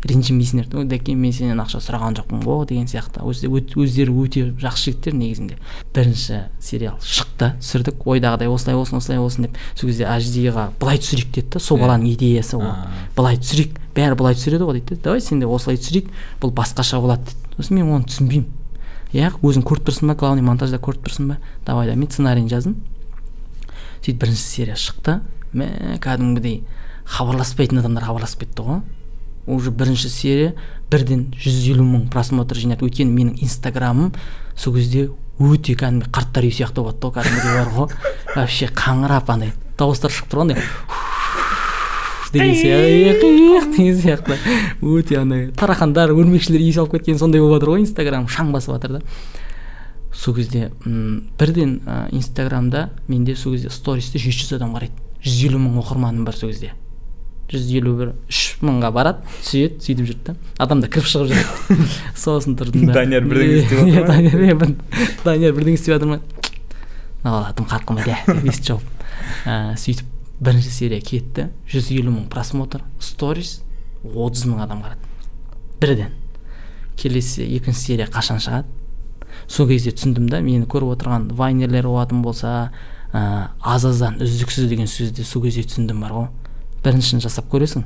[0.09, 3.23] Ренжімейсіңдер ой дәке мен сенен ақша сұраған жоқпын ғой деген сияқты.
[3.29, 5.59] Өздері өте жақсы жігіттер негізінде.
[5.95, 8.03] Бірінші сериал шықты түсірдік.
[8.09, 11.79] Ойдағыдай осылай болсын осылай болсын деп сол кезде HD ға былай түсірейік деді да сол
[11.79, 12.67] баланың идеясы ол.
[13.17, 15.03] Былай түсірейік бәрі былай түсіреді ғой дейді да.
[15.11, 16.11] Давай сен де осылай түсірейік
[16.43, 18.49] бұл басқаша болады дейді сосын мен оны түсінбеймін.
[19.13, 21.39] Иә өзің көріп тұрсың ба главный монтажда көріп тұрсың ба?
[21.65, 22.77] Давай да мен сценарийін жаздым.
[24.05, 25.21] Сөйтіп бірінші серия шықты.
[25.57, 26.61] Мә кәдімгідей
[27.09, 28.83] хабарласпайтын адамдар хабарласып кетті ғой.
[29.49, 30.53] Уже бірінші серия
[30.91, 32.87] бірден жүз елу мың просмотр жинады.
[32.87, 34.13] Өйткені менің инстаграмым
[34.57, 35.09] сол кезде
[35.39, 37.97] өте кәдімгі қарттар үйі сияқты болады да кәдімгідей бар ғой.
[38.37, 40.57] Вообще қаңырап андай дауыстар шығып тұр ғой
[42.33, 44.37] деген сияқты деген сияқты
[44.83, 48.99] өте андай тарақандар өрмекшілер иіс алып кеткен сондай болып жатыр ғой инстаграм шаң басып жатыр
[48.99, 49.03] да
[50.13, 50.71] сол кезде
[51.39, 56.27] бірден ә, инстаграмда менде сол кезде стористі жеті жүз адам қарайды жүз елу мың оқырманым
[56.29, 56.73] бар сол кезде
[57.53, 60.35] жүз елу бір үш мыңға барады түседі сөйтіп жүрді да.
[60.65, 61.87] Адамдар кіріп шығып жүреді
[62.23, 62.97] сосын тұрдым да.
[62.99, 64.07] Данияр бірдеңе істеп жатыр ма?
[64.09, 64.77] данияр бір-
[65.25, 66.21] данияр бірдеңе істеп жатыр ма?
[67.23, 69.05] Мына бала тым қарқыма дә деп естіп жауып.
[69.47, 70.07] Ә, сөйтіп
[70.43, 71.49] бірінші серия кетті.
[71.71, 73.61] жүз елу мың просмотр сторис
[74.05, 75.03] отыз мың адам қарады.
[75.81, 76.13] Бірден.
[76.99, 78.67] Келесі екінші серия қашан шығады?
[79.47, 82.71] Сол кезде түсіндім да мені көріп отырған вайнерлер болатын болса
[83.13, 86.29] ә, аз аздан үздіксіз деген сөзді сол кезде түсіндім бар ғой.
[86.85, 87.85] Біріншісін жасап көресің.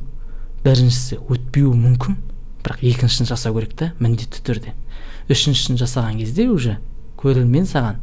[0.63, 2.17] Біріншісі өтпеуі мүмкін
[2.63, 4.75] бірақ екіншісін жасау керек та міндетті түрде.
[5.31, 6.79] Үшіншісін жасаған кезде уже
[7.19, 7.99] көрермен саған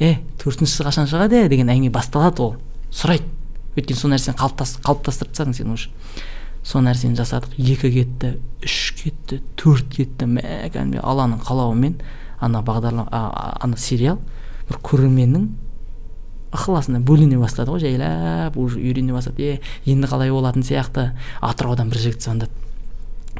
[0.00, 2.56] е төртіншісі қашан шығады е?" деген әңгіме басталады ол.
[2.92, 3.28] Сұрайды.
[3.76, 5.88] Өйткені сол нәрсені қалыптас, қалыптастырып тастадың сен уже.
[6.62, 7.56] Сол нәрсені жасадық.
[7.56, 10.28] Екі кетті үш кетті төрт кетті.
[10.28, 11.96] Мә кәдімгі алланың қалауымен
[12.40, 13.08] ана бағдарлама
[13.62, 14.18] ана сериал
[14.68, 15.48] бір көрерменнің
[16.52, 19.42] ықыласына бөлене бастады ғой жайлап уже үйрене бастады.
[19.42, 21.12] Е енді қалай болатын сияқты.
[21.40, 22.52] Атыраудан бір жігіт звондады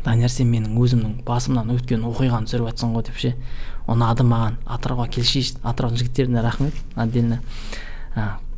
[0.05, 3.35] данияр сен менің өзімнің басымнан өткен оқиғаны түсіріп жатсың ғой деп ше.
[3.87, 4.59] Ұнады маған.
[4.67, 7.41] Атырауға келшейші атыраудың жігіттеріне рахмет отдельно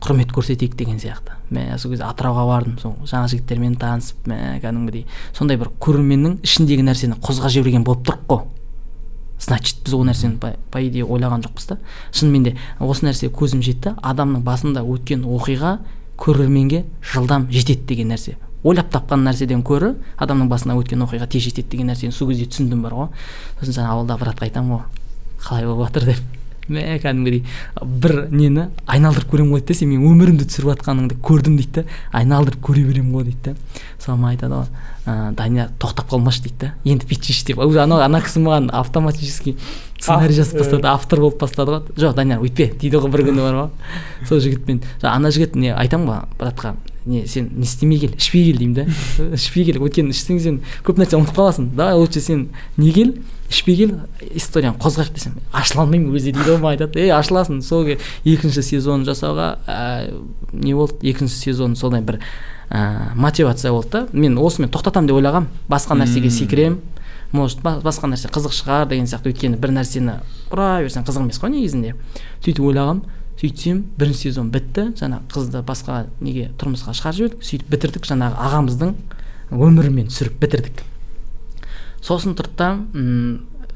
[0.04, 1.38] құрмет көрсетейік деген сияқты.
[1.50, 6.84] Мә сол кезде атырауға бардым сол жаңа жігіттермен танысып мә кәдімгідей сондай бір көрерменнің ішіндегі
[6.84, 8.42] нәрсені қозғап жіберген болып тұрық қой.
[9.40, 11.78] Значит біз ол нәрсені по, идее ойлаған жоқпыз да.
[12.12, 15.78] Шынымен де осы нәрсеге көзім жетті адамның басында өткен оқиға
[16.18, 18.36] көрерменге жылдам жетеді деген нәрсе.
[18.64, 22.86] Ойлап тапқан нәрседен көрі адамның басына өткен оқиға тез жетеді деген нәрсені сол кезде түсіндім
[22.86, 23.10] бар ғой.
[23.60, 25.02] Сосын жаңа ауылда братқа айтамын ғой
[25.44, 26.33] қалай болып жатыр деп.
[26.68, 27.44] Мә кәдімгідей
[27.83, 31.98] бір нені айналдырып көремін ғой дейді да сен менің өмірімді түсіріп жатқаныңды көрдім дейді да
[32.20, 34.68] айналдырып көре беремін ғой дейді да соған айтады ғой
[35.05, 37.59] ә, данияр тоқтап қалмашы дейді да енді бүйтсейші деп.
[37.64, 39.57] Уже анау ана кісі маған автоматически
[39.98, 41.83] сценарий жазып тастады автор болып бастады ғой.
[41.96, 43.70] Жоқ данияр өйтпе дейді ғой бір күні бар ғой.
[44.29, 44.83] Сол жігітпен.
[45.03, 46.74] Ана жігіт не айтамын ғой братқа?
[47.05, 48.87] Не сен не істемей кел ішпей кел деймін да
[49.37, 51.70] ішпей кел өйткені ішсең сен көп нәрсе ұмытып қаласың.
[51.77, 52.48] Давай лучше сен
[52.79, 53.12] не кел
[53.50, 53.92] ішпей кел
[54.35, 57.87] историяны қозғайық десем ашыла алмаймын өзі дейді ғой маған айтады ей ашыласың сол
[58.24, 60.14] екінші сезон жасауға ә,
[60.52, 60.98] не болды?
[61.02, 62.20] Екінші сезон сондай бір
[62.70, 64.07] ә, мотивация болды да.
[64.12, 66.80] Мен осымен тоқтатамын деп ойлағанмын басқа нәрсеге секіремін
[67.33, 69.33] может ба- басқа нәрсе қызық шығар деген сияқты.
[69.33, 71.94] Өйткені бір нәрсені ұра берсең қызық емес қой негізінде.
[72.44, 73.02] Сөйтіп ойлағанмын
[73.40, 74.92] сөйтсем бірінші сезон бітті.
[74.94, 77.42] Жаңа қызды басқа неге тұрмысқа шығарып жібердік.
[77.42, 78.07] Сөйтіп бітірдік.
[78.07, 78.94] Жаңағы ағамыздың
[79.50, 80.85] өмірімен түсіріп бітірдік.
[82.04, 82.70] Сосын тұрды да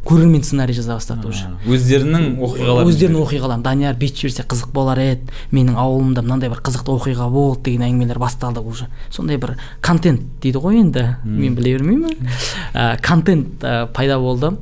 [0.09, 1.51] көрермен сценарий жаза бастады уже.
[1.69, 3.65] Өздерінің оқиғаларын өздерінің оқиғаларын.
[3.67, 8.21] Данияр бүйтіп жіберсе қызық болар еді менің ауылымда мынандай бір қызықты оқиға болды деген әңгімелер
[8.23, 8.89] басталды уже.
[9.11, 12.29] Сондай бір контент дейді ғой енді мен біле бермеймін.
[12.73, 14.55] Ә, контент ә, пайда болды.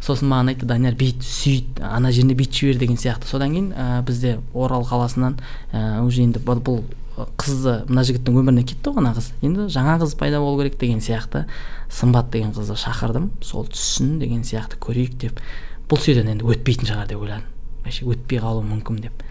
[0.00, 3.28] Сосын маған айтты данияр бүйт сүйт ана жеріне бүйтіп жібер деген сияқты.
[3.28, 5.36] Содан кейін ә, бізде орал қаласынан
[5.72, 6.84] ә, уже енді бұл
[7.16, 9.30] қызды мына жігіттің өміріне кетті ғой ана қыз.
[9.40, 11.46] Енді жаңа қыз пайда болу керек деген сияқты.
[11.88, 15.40] Сымбат деген қызды шақырдым сол түссін деген сияқты көрейік деп.
[15.88, 17.48] Бұл сериядан енді өтпейтін шығар деп ойладым.
[17.84, 19.24] Вообще өтпей қалуы мүмкін деп.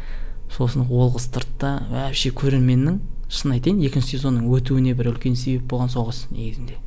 [0.55, 5.69] Сосын ол қыз тұрды да вообще көрерменнің шын айтайын екінші сезонның өтуіне бір үлкен себеп
[5.69, 6.79] болған сол қыз негізінде.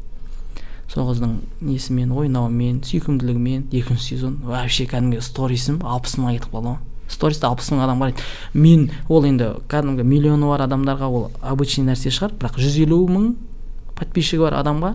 [0.89, 6.88] Сол қыздың несімен ойнауымен сүйкімділігімен екінші сезон вообще кәдімгі сторисім алпыс мыңға кетіп қалды ғой
[7.09, 8.25] сториста алпыс мың адам қарайды.
[8.55, 13.31] Мен ол енді кәдімгі миллионы бар адамдарға ол обычный нәрсе шығар бірақ жүз елу мың
[13.99, 14.95] подписчигі бар адамға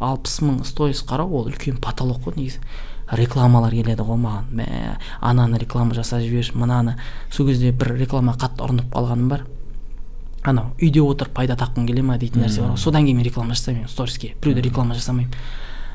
[0.00, 2.60] алпыс мың сторис қарау ол үлкен потолок қой негізі.
[3.10, 4.50] Рекламалар келеді ғой маған.
[4.54, 4.66] Мә
[5.20, 6.96] ананы реклама жасап жіберші мынаны.
[7.30, 9.44] Сол кезде бір реклама қатты ұрынып қалғаным бар.
[10.42, 12.76] Анау үйде отырып пайда тапқым келе ма дейтін нәрсе бар.
[12.76, 14.34] Ғой содан кейін мен реклама жасамаймын сториске.
[14.40, 15.34] Біреуде реклама жасамаймын.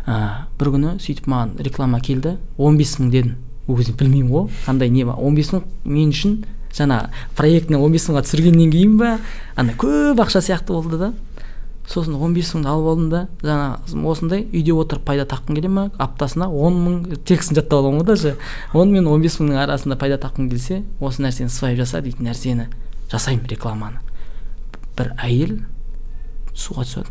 [0.05, 3.37] Ә, бір күні сөйтіп маған реклама келді 15 бес мың дедім.
[3.67, 6.43] Кезде білмеймін ғой қандай не он бес мың мен үшін
[6.75, 9.17] жаңа проектіні он бес мыңға түсіргеннен кейін ба
[9.55, 11.13] ана көп ақша сияқты болды да.
[11.87, 15.91] Сосын он бес мыңды алып алдым да жаңа осындай үйде отырып пайда тапқым келе ма?
[16.01, 18.35] Аптасына он мың текстін жаттап аламын ғой даже.
[18.73, 22.67] Он мен он бес мыңның арасында пайда тапқым келсе осы нәрсені свайп жаса дейтін нәрсені
[23.11, 24.01] жасаймын рекламаны.
[24.97, 25.59] Бір әйел
[26.57, 27.05] суға түсіп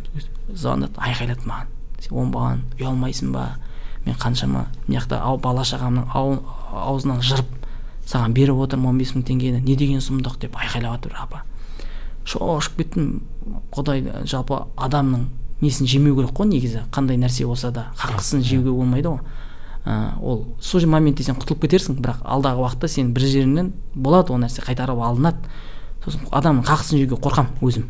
[0.51, 1.71] звондады айқайлады маған.
[2.03, 3.53] Сен оңбаған ұялмайсың ба?
[4.05, 7.49] Мен қаншама мына жақта бала шағамның аузынан жырып
[8.07, 11.43] саған беріп отырмын он бес мың теңгені не деген сұмдық деп айқайлап жатыр апа.
[12.25, 13.23] Шошып кеттім
[13.73, 15.27] құдай жалпы адамның
[15.61, 19.21] несін жемеу керек қой негізі қандай нәрсе болса да хақысын жеуге болмайды ғой.
[19.85, 24.41] Ә, ол сол моментте сен құтылып кетерсің бірақ алдағы уақытта сен бір жеріңнен болады ол
[24.41, 25.49] нәрсе қайтарып алынады.
[26.05, 27.89] Сосын адамның хақысын жеуге қорқамын өзім.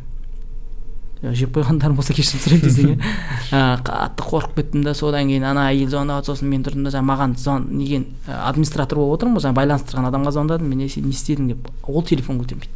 [1.32, 5.88] Жеп қойғандарым болса кешірім сұраймын десең иә қатты қорқып кеттім да содан кейін ана әйел
[5.88, 10.08] звондап сосын мен тұрдым да жаңағы маған звон неген администратор болып отырмын ғой жаңағы байланыстырған
[10.10, 12.72] адамға звондадым мен не істедің деп ол телефон көтермейді.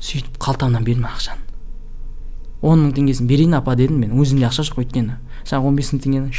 [0.00, 1.42] Сөйтіп қалтамнан бердім ақшаны.
[2.62, 5.18] Он мың теңгесін берейін апа дедім мен өзімде ақша жоқ өйткені.
[5.44, 6.32] Жаңағы он бес мың теңгені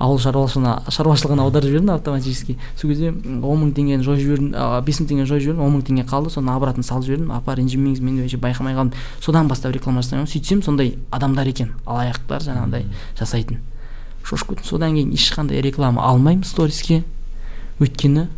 [0.00, 2.56] ауыл шаруашылығына шаруашылығына аударып жібердім автоматически.
[2.80, 4.54] Сол кезде он мың теңгені жойып жібердім
[4.86, 7.34] бес мың теңгені жойып жібердім он мың теңге қалды соны обратно салып жібердім.
[7.36, 8.96] Апа ренжімеңіз мен вообще байқамай қалдым.
[9.20, 12.88] Содан бастап реклама жасамаймын сөйтсем сондай адамдар екен алаяқтар жаңағыдай
[13.20, 13.60] жасайтын.
[14.24, 17.04] Шошып кеттім содан кейін ешқандай реклама алмаймын сториске.
[17.80, 18.28] Өйткені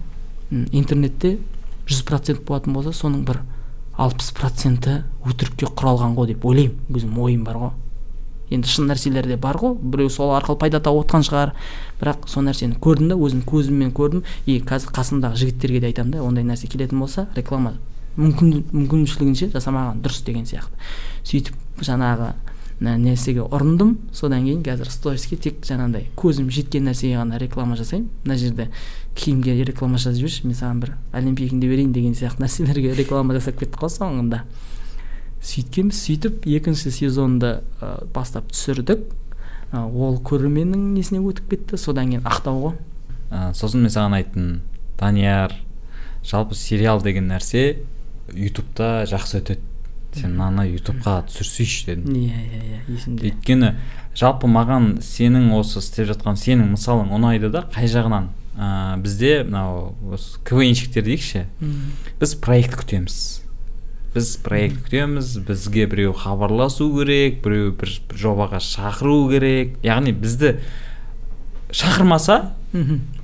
[0.72, 1.38] интернетте
[1.86, 3.40] жүз процент болатын болса соның бір
[3.98, 6.78] алпыс проценті өтірікке құралған ғой деп ойлаймын.
[6.90, 7.72] Өзім ойым бар ғой.
[8.52, 9.74] Енді шын нәрселер де бар ғой.
[9.80, 11.54] Біреу сол арқылы пайда тауып отқан шығар.
[12.00, 14.22] Бірақ сол нәрсені көрдім да өзім көзіммен көрдім.
[14.46, 17.76] И қазір қасымдағы жігіттерге де айтамын да ондай нәрсе келетін болса реклама
[18.16, 20.76] мүмкін мүмкіншілігінше жасамаған дұрыс деген сияқты.
[21.24, 22.32] Сөйтіп жаңағы
[22.82, 23.94] нәрсеге ұрындым.
[24.12, 28.10] Содан кейін қазір сториске тек жаңағыдай көзім жеткен нәрсеге ғана реклама жасаймын.
[28.26, 28.68] Мына жерде
[29.14, 33.80] киімге реклама жасап жіберші мен саған бір олимпийкаңды берейін деген сияқты нәрселерге реклама жасап кеттік
[33.80, 34.42] қой соңында.
[35.42, 39.08] Сөйткенбіз сөйтіп екінші сезонды ә, бастап түсірдік.
[39.72, 41.80] Ә, ол көрерменнің несіне өтіп кетті?
[41.80, 42.78] Содан кейін ақтау ғой.
[43.32, 44.48] Ә, сосын мен саған айттым
[45.00, 45.54] данияр
[46.22, 47.82] жалпы сериал деген нәрсе
[48.32, 49.68] ютубта жақсы өтеді.
[50.12, 52.12] Сен мынаны ютубқа түсірсейші дедім.
[52.12, 53.30] Иә иә иә есімде.
[53.30, 53.70] Өйткені
[54.12, 58.28] жалпы маған сенің осы істеп жатқан сенің мысалың ұнайды да қай жағынан?
[58.52, 61.46] Ә, бізде мынау осы квнщиктер дейікші.
[62.20, 63.40] Біз проект күтеміз.
[64.14, 69.76] Біз проект күтеміз бізге біреу хабарласу керек біреу бір, жобаға шақыру керек.
[69.86, 70.58] Яғни бізді
[71.72, 72.52] шақырмаса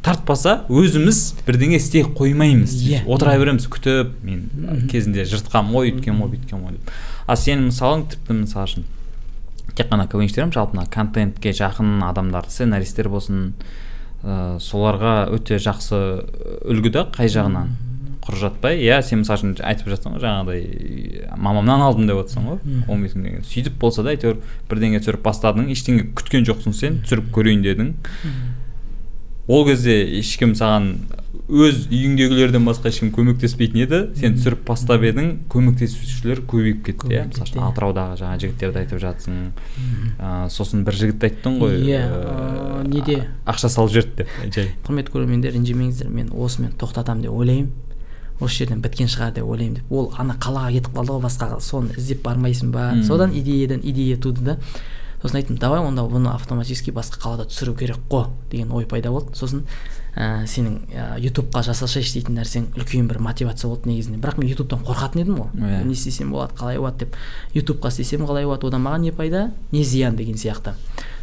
[0.05, 6.23] тартпаса өзіміз бірдеңе істей қоймаймыз yeah, иә, отыра береміз күтіп мен кезінде жыртқанмын ғой өйткенмін
[6.25, 6.93] ғой бүйткенмін ғой деп.
[7.29, 8.87] Ал сенің мысалың тіпті мысалы үшін
[9.75, 13.53] тек қана квнщиктер емес жалпы мына контентке жақын адамдар сценаристер болсын
[14.23, 16.01] ә, соларға өте жақсы
[16.69, 17.77] үлгі да қай жағынан?
[18.29, 22.59] Құр жатпай иә сен мысалы үшін айтып жатсың ғой жаңағыдай мамамнан алдым деп отырсың ғой.
[22.93, 27.33] Он бес мың сөйтіп болса да әйтеуір бірдеңе түсіріп бастадың ештеңе күткен жоқсың сен түсіріп
[27.33, 27.95] көрейін дедің.
[29.49, 30.93] Ол кезде ешкім саған
[31.49, 34.01] өз үйіңдегілерден басқа ешкім көмектеспейтін еді.
[34.21, 37.25] Сен түсіріп бастап едің көмектесушілер көбейіп кетті иә.
[37.31, 39.39] Мысалы үшін атыраудағы жаңағы жігіттерді айтып жатсың.
[40.19, 42.05] Ыыы сосын бір жігітті айттың ғой иә
[42.93, 43.23] неде?
[43.49, 44.73] ақша салып жіберді деп жай.
[44.85, 46.13] Құрметті көрермендер ренжімеңіздер.
[46.13, 47.73] Мен осымен тоқтатамын деп ойлаймын.
[48.41, 49.91] Осы жерден біткен шығар деп ойлаймын деп.
[49.93, 52.93] Ол ана қалаға кетіп қалды ғой басқаға соны іздеп бармайсың ба?
[53.07, 54.59] Содан идеядан идея туды да.
[55.23, 59.35] Сосын айттым давай онда бұны автоматически басқа қалада түсіру керек қой деген ой пайда болды.
[59.35, 59.65] Сосын
[60.15, 64.21] ә, сенің ә, ютубқа жасасайшы дейтін нәрсең үлкен бір мотивация болды негізінде.
[64.23, 65.51] Бірақ мен ютубтан қорқатын едім ғой.
[65.59, 65.81] Yeah.
[65.81, 65.87] Иә.
[65.89, 67.17] не істесем болады қалай болады деп.
[67.53, 69.51] Ютубқа істесем қалай болады одан маған не пайда?
[69.73, 70.77] Не зиян деген сияқты.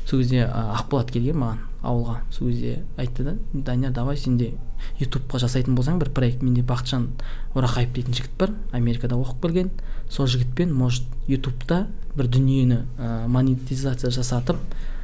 [0.05, 2.19] Сол кезде ә, ақболат келген маған ауылға.
[2.31, 4.53] Сол кезде айтты да данияр давай сен де
[4.99, 7.07] ютубқа жасайтын болсаң бір проект менде бақытжан
[7.55, 9.71] орақаев дейтін жігіт бар америкада оқып келген.
[10.09, 14.59] Сол жігітпен может ютубта бір дүниені ә, монетизация жасатып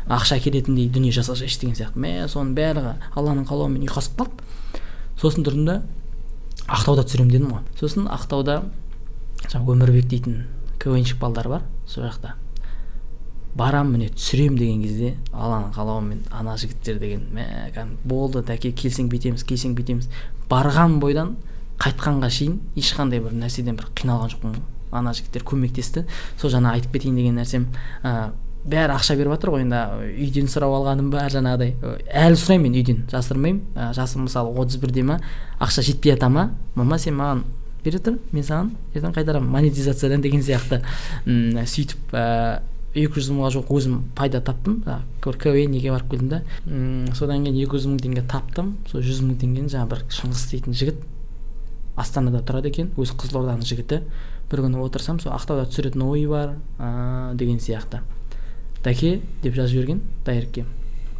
[0.08, 2.00] ақша әкелетіндей дүние жасасайшы деген сияқты.
[2.00, 4.86] Мә соның барлығы алланың қалауымен ұйқасып қалды
[5.22, 5.82] сосын тұрдым да
[6.68, 7.66] ақтауда түсіремін дедім ғой.
[7.80, 8.62] Сосын ақтауда
[9.48, 10.46] жаңағы өмірбек дейтін
[10.82, 12.41] квнщик балдар бар сол жақта.
[13.56, 19.44] Барам міне түсірем деген кезде алланың қалауымен ана жігіттер деген мә болды дәке келсең бүйтеміз
[19.48, 20.08] келсең бүйтеміз
[20.52, 21.36] барған бойдан
[21.82, 24.56] қайтқанға шейін ешқандай бір нәрседен бір қиналған жоқпын.
[24.92, 26.04] Ана жігіттер көмектесті.
[26.38, 27.66] Сол жаңа айтып кетейін деген нәрсем
[28.04, 28.32] ә,
[28.68, 29.80] бәрі ақша беріп жатыр ғой енді
[30.12, 31.74] үйден сұрап алғаным ба жаңағыдай.
[32.12, 33.64] Әлі сұраймын мен үйден жасырмаймын.
[33.74, 35.18] Ә, жасым мысалы отыз бірде ма
[35.64, 36.52] ақша жетпей жата ма?
[36.76, 37.46] Мама сен маған
[37.86, 40.84] бере тұр мен саған ертең қайтарамын монетизациядан деген сияқты
[41.26, 42.62] м сөйтіп ә,
[42.92, 44.82] екі жүз мыңға жуық өзім пайда таптым.
[44.84, 46.42] Бір неге барып келдім да
[47.16, 48.76] содан кейін екі жүз мың теңге таптым.
[48.92, 51.04] Сол жүз мың теңгені жаңағы бір шыңғыс дейтін жігіт
[51.96, 52.92] астанада тұрады екен.
[53.00, 54.02] Өзі қызылорданың жігіті.
[54.52, 58.02] Бір күні отырсам сол ақтауда түсіретін ойы бар ә, деген сияқты.
[58.84, 60.66] Дәке деп жазып жіберген дайректке.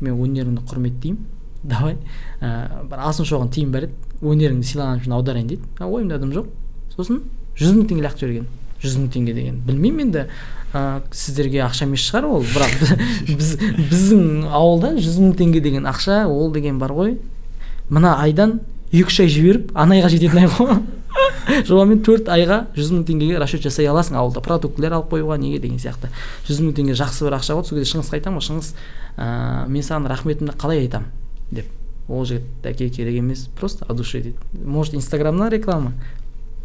[0.02, 1.20] Мен өнеріңді құрметтеймін.
[1.64, 1.96] Давай
[2.42, 3.96] ә, бір алсын шоғын тиын бар еді.
[4.22, 5.70] Өнеріңді сыйлағаным үшін аударайын дейді.
[5.80, 6.50] Ойымда дым жоқ.
[6.96, 7.22] Сосын
[7.56, 8.50] жүз мың теңге лақтырып жіберген.
[8.82, 9.60] Жүз мың теңге деген.
[9.66, 10.26] Білмеймін енді
[10.74, 12.74] ә, сіздерге ақша емес шығар ол бірақ
[13.38, 13.52] біз
[13.92, 17.18] біздің ауылда жүз мың теңге деген ақша ол деген бар ғой.
[17.90, 18.60] Мына айдан
[18.92, 20.82] екі үш ай жіберіп ана айға жететін ай ғой.
[21.68, 24.18] Шамамен төрт айға жүз мың теңгеге расчет жасай аласың.
[24.20, 26.12] Ауылда продуктілер алып қоюға неге деген сияқты.
[26.48, 28.48] Жүз мың теңге жақсы бір ақша болды сол кезде шыңғысқа айтамын ғой.
[28.48, 28.72] Шыңғыс
[29.18, 31.12] ә, мен саған рахметімді қалай айтамын
[31.52, 31.68] деп.
[32.08, 34.38] Ол жігіт әке керек емес просто от души дейді.
[34.64, 35.94] Может инстаграмнан реклама?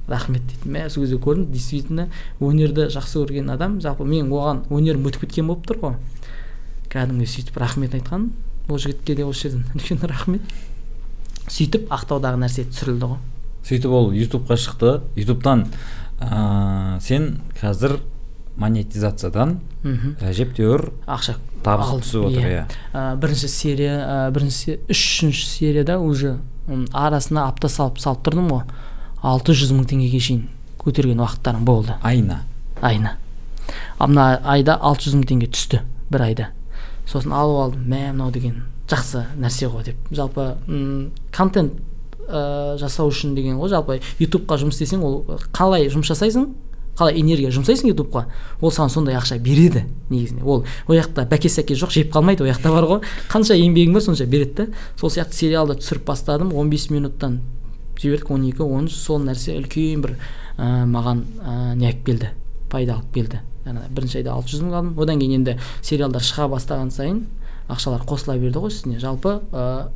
[0.08, 1.50] Рахмет дейді мә сол кезде көрдім.
[1.52, 2.08] Действительно
[2.40, 5.96] өнерді жақсы көрген адам жалпы мен оған өнерім өтіп кеткен болып тұр ғой.
[6.92, 8.30] Кәдімгі сөйтіп рахмет айтқан
[8.68, 10.42] ол жігітке де осы жерден үлкен рахмет.
[11.46, 13.22] Сөйтіп ақтаудағы нәрсе түсірілді ғой.
[13.66, 15.00] Сөйтіп ол ютубқа шықты.
[15.18, 15.66] Ютубтан
[16.20, 17.98] ә, сен қазір
[18.56, 19.58] монетизациядан
[20.24, 22.62] әжептәуір ақша табыс түсіп отыр иә.
[22.94, 26.38] ә, бірінші серия ә, бірінші үшінші серияда уже
[26.92, 28.62] арасына апта салып салып тұрдым ғой.
[29.26, 30.44] Алты жүз мың теңгеге шейін
[30.82, 31.96] көтерген уақыттарым болды.
[32.06, 32.44] Айына
[32.80, 33.16] айына
[33.98, 36.48] ал мына айда алты жүз мың теңге түсті бір айда.
[37.10, 39.96] Сосын алып алдым мә мынау деген жақсы нәрсе ғой деп.
[40.14, 41.74] Жалпы м контент
[42.28, 45.18] ә, жасау үшін деген ғой жалпы ютубқа жұмыс істесең ол
[45.56, 46.52] қалай жұмыс жасайсың
[46.96, 48.24] қалай энергия жұмсайсың ютубқа
[48.60, 50.42] ол саған сондай ақша береді негізінде.
[50.42, 53.02] Ол ол жақта бәке сәке жоқ жеп қалмайды ол жақта бар ғой.
[53.28, 57.40] Қанша еңбегің бар сонша береді да сол сияқты сериалды түсіріп бастадым 15 минуттан
[58.00, 60.16] жібердік он екі он үш сол нәрсе үлкен бір
[60.56, 62.32] ә, маған ә, не келді
[62.70, 63.40] пайда алып келді.
[63.66, 64.92] Жаңағы бірінші айда алты жүз мың алдым.
[65.02, 67.24] Одан кейін енді сериалдар шыға бастаған сайын
[67.72, 69.00] ақшалар қосыла берді ғой үстіне.
[69.02, 69.88] Жалпы ә,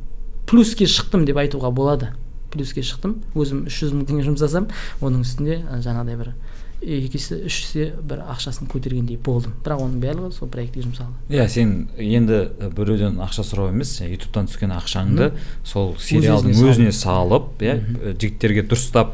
[0.49, 2.11] плюске шықтым деп айтуға болады.
[2.51, 3.21] Плюске шықтым.
[3.35, 4.67] Өзім үш жүз мың теңге жұмсасам
[4.99, 6.33] оның үстінде жаңағыдай бір
[6.81, 9.53] екі есе үш есе бір ақшасын көтергендей болдым.
[9.63, 11.13] Бірақ оның барлығы сол проектке жұмсалды.
[11.29, 12.39] Иә сен енді
[12.73, 15.31] біреуден ақша сұрау емес ютубтан түскен ақшаңды
[15.63, 17.61] сол сериалдың өзіне салып.
[17.61, 17.77] иә
[18.17, 19.13] жігіттерге дұрыстап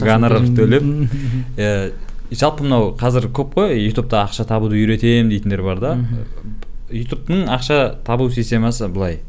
[0.00, 0.84] гонорар төлеп
[2.30, 5.94] жалпы мынау қазір көп қой ютубта ақша табуды үйретемін дейтіндер бар да.
[6.90, 9.20] Ютубтың ақша табу системасы былай.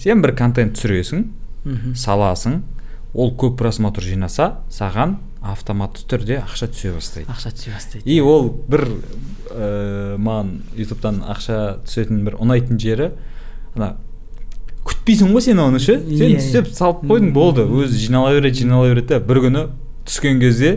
[0.00, 1.26] Сен бір контент түсіресің
[1.98, 2.62] саласың
[3.14, 7.30] ол көп просмотр жинаса саған автоматты түрде ақша түсе бастайды.
[7.30, 8.84] Ақша түсе бастайды и ол бір
[9.50, 13.12] ә, маған ютубтан ақша түсетін бір ұнайтын жері
[13.76, 13.94] ана
[14.88, 15.98] күтпейсің ғой сен оны ше?
[16.08, 19.64] Сен түсіп салып қойдың болды өзі жинала береді жинала береді да бір күні
[20.08, 20.74] түскен кезде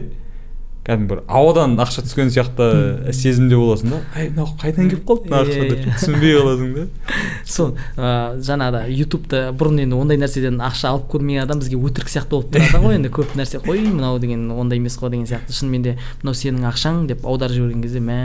[0.81, 3.99] кәдімгі бір ауадан ақша түскен сияқты сезімде боласың да.
[4.17, 6.85] Ай мынау қайдан келіп қалды мына ақша деп түсінбей қаласың да.
[7.55, 12.33] Сол ыыы жаңағыда ютубта бұрын енді ондай нәрседен ақша алып көрмеген адам бізге өтірік сияқты
[12.33, 13.11] болып тұрады ғой енді.
[13.13, 15.53] Көп нәрсе қой мынау деген ондай емес қой деген сияқты.
[15.53, 18.17] Шынымен де мынау сенің ақшаң деп аударып жіберген кезде мә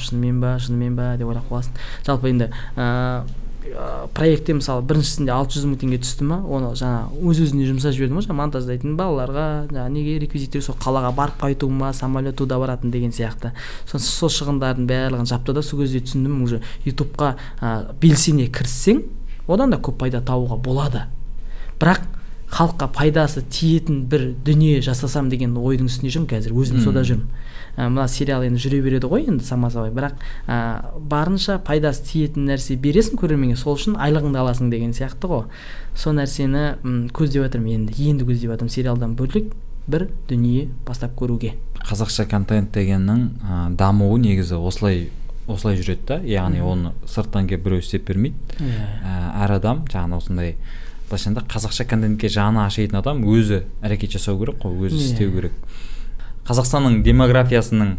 [0.00, 1.76] шынымен ба шынымен ба деп ойлап қаласың.
[2.08, 3.47] Жалпы енді ыыы
[4.14, 8.18] проектте мысалы біріншісінде алты жүз мың теңге түсті ма оны жаңа өз өзіне жұмсап жібердім
[8.18, 12.90] ғой жаңағы монтаждайтын балаларға жаңағы неге реквизиттер сол қалаға барып қайту ма самолет туда баратын
[12.90, 13.52] деген сияқты.
[13.90, 19.04] Сол, сол шығындардың барлығын жапты да сол кезде түсіндім уже ютубқа ә, белсене кіріссең
[19.48, 21.06] одан да көп пайда табуға болады.
[21.78, 22.06] Бірақ
[22.48, 27.28] халыққа пайдасы тиетін бір дүние жасасам деген ойдың үстінде жүрмін қазір өзім сода жүрмін.
[27.28, 27.47] ә,
[27.78, 30.16] мына сериал енді жүре береді ғой енді самозабай бірақ
[30.50, 30.56] ә,
[30.98, 35.44] барынша пайдасы тиетін нәрсе бересің көрерменге сол үшін айлығыңды аласың деген сияқты ғой.
[35.94, 39.54] Сол нәрсені м көздеп жатырмын енді енді көздеп жатырмын сериалдан бөлек
[39.86, 41.54] бір дүние бастап көруге.
[41.86, 45.08] Қазақша контент дегеннің ә, дамуы негізі осылай
[45.48, 46.18] осылай жүреді да.
[46.20, 48.36] Яғни оны сырттан келіп біреу істеп бермейді.
[48.60, 50.56] Ә, әр адам жаңағы осындай
[51.08, 55.54] былайша қазақша контентке жаны ашитын адам өзі әрекет жасау керек қой өзі істеу керек.
[56.48, 57.96] Қазақстанның демографиясының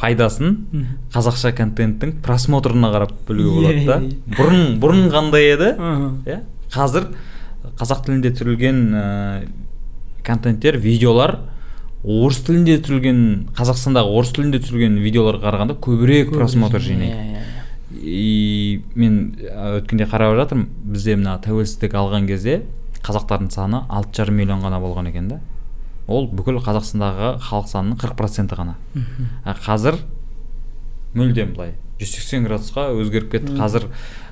[0.00, 0.56] пайдасын
[1.14, 3.98] қазақша контенттің просмотрына қарап білуге болады да.
[4.38, 5.72] бұрын бұрын қандай еді?
[6.26, 6.40] Иә?
[6.72, 7.10] Қазір
[7.78, 9.04] қазақ тілінде түсірілген ә,
[10.26, 11.36] контенттер видеолар
[12.02, 13.20] орыс тілінде түсірілген
[13.58, 17.44] қазақстандағы орыс тілінде түсірілген видеоларға қарағанда көбірек просмотр жинайды.
[17.92, 20.66] И мен өткенде қарап жатырмын
[20.96, 22.62] бізде мына тәуелсіздік алған кезде
[23.04, 25.40] қазақтардың саны алты жарым миллион ғана болған екен да.
[26.10, 28.76] Ол бүкіл қазақстандағы халық санының қырық проценті ғана.
[29.44, 30.00] А қазір
[31.14, 31.76] мүлдем былай.
[32.00, 33.54] жүз сексен градусқа өзгеріп кетті.
[33.58, 33.86] Қазір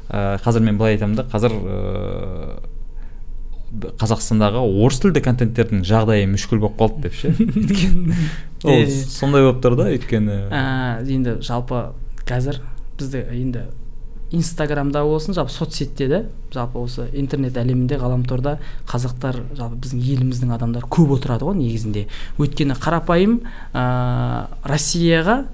[0.08, 2.60] ә, қазір мен былай айтамын да қазір ә,
[4.00, 7.30] қазақстандағы орыс тілді контенттердің жағдайы мүшкіл болып қалды деп ше?
[7.38, 8.16] Өйткені
[8.64, 10.40] ол сондай болып тұр да өйткені.
[11.06, 11.92] Енді жалпы
[12.26, 12.58] қазір
[12.98, 13.68] бізде енді
[14.32, 16.20] инстаграмда болсын жалпы соцсетте де
[16.54, 18.58] жалпы осы интернет әлемінде ғаламторда
[18.88, 22.06] қазақтар жалпы біздің еліміздің адамдары көп отырады ғой негізінде.
[22.38, 23.40] Өйткені қарапайым
[23.74, 25.44] ә, россияға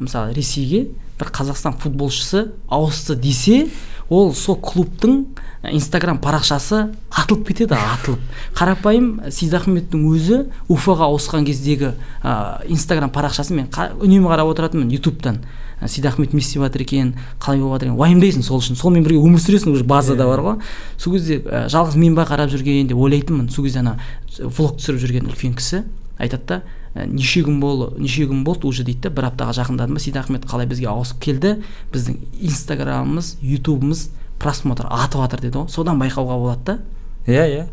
[0.00, 3.68] мысалы ресейге бір қазақстан футболшысы ауысты десе
[4.10, 5.24] ол сол клубтың
[5.72, 8.20] инстаграм парақшасы атылып кетеді атылып.
[8.58, 13.70] Қарапайым сейдахметтің өзі уфаға ауысқан кездегі ә, инстаграм парақшасын мен
[14.02, 15.40] үнемі қарап отыратынмын ютубтан.
[15.82, 18.78] Сейдахмет не істеп жатыр екен қалай болып жатыр екен уайымдайсың сол үшін.
[18.78, 20.56] Солмен бірге өмір сүресің уже базада бар ғой.
[20.96, 23.50] Сол кезде ә, жалғыз мен ба қарап жүрген деп ойлайтынмын.
[23.50, 23.98] Сол кезде ана
[24.38, 25.84] влог түсіріп жүрген үлкен кісі
[26.18, 26.60] айтады да
[26.94, 28.84] ә, неше күн бол неше күн болды уже?
[28.84, 31.56] дейді да бір аптаға жақындадым ба сейдахмет қалай бізге ауысып келді?
[31.92, 34.08] Біздің инстаграмымыз ютубымыз
[34.38, 35.68] просмотр атып жатыр деді ғой.
[35.72, 36.78] Содан байқауға болады да.
[37.26, 37.66] Иә иә.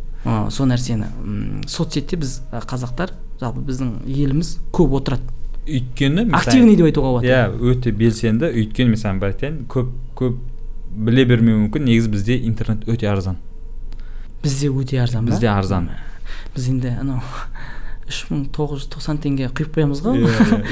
[0.54, 1.08] Сол нәрсені
[1.70, 5.26] соцсетте біз қазақтар жалпы біздің еліміз көп отырады.
[5.68, 7.42] Өйткені активный деп айтуға болады иә
[7.72, 8.50] өте белсенді.
[8.50, 10.40] Өйткені мен саған бір айтайын көп көп
[10.92, 11.86] біле бермеуі мүмкін.
[11.90, 13.38] Негізі бізде интернет өте арзан.
[14.44, 15.36] Бізде өте арзан ба?
[15.36, 15.92] Бізде арзан.
[16.56, 17.22] Біз енді анау
[18.12, 20.26] үш мың тоғыз жүз тоқсан теңге құйып қоямыз ғой.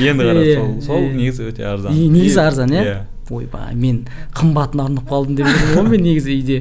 [0.10, 1.96] Енді қара сол сол негізі өте арзан.
[1.96, 2.98] Негізі арзан иә?
[3.30, 6.58] ойбай мен қымбатын арнап қалдым деп ғой мен негізі үйде.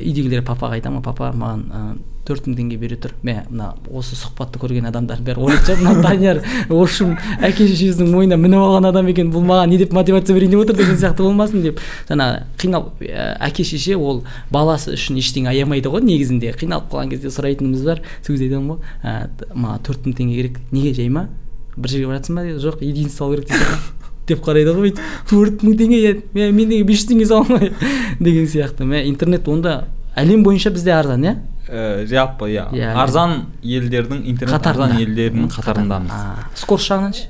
[0.00, 3.14] Үйдегілер папаға айтамын папа маған төрт мың теңге бере тұр.
[3.26, 8.38] Мә мына осы сұхбатты көрген адамдар бәрі ойлайтын шығар мына данияр орысшым әке шешесінің мойнына
[8.38, 9.32] мініп алған адам екен.
[9.34, 11.82] Бұл маған не деп мотивация берейін деп отыр деген сияқты болмасын деп.
[12.08, 13.04] Жаңағы қиналып
[13.48, 14.22] әке шеше ол
[14.54, 16.54] баласы үшін ештеңе аямайды ғой негізінде.
[16.60, 18.04] Қиналып қалған кезде сұрайтынымыз бар.
[18.22, 20.60] Сол кезде айтамын ғой маған төрт мың теңге керек.
[20.70, 21.28] Неге жай ма?
[21.76, 22.44] бір жерге бара жатсың ба?
[22.60, 25.00] Жоқ единица салу керек дейді деп қарайды ғой бүйтіп.
[25.30, 27.72] Төрт мың теңге мен неге бес жүз теңге сала алмай
[28.20, 28.86] деген сияқты.
[28.86, 31.36] Мә интернет онда әлем бойынша бізде арзан иә?
[31.68, 37.28] Ә, жалпы иә арзан елдердің интернет арзан елдердің қатарындамыз скорость жағынан ше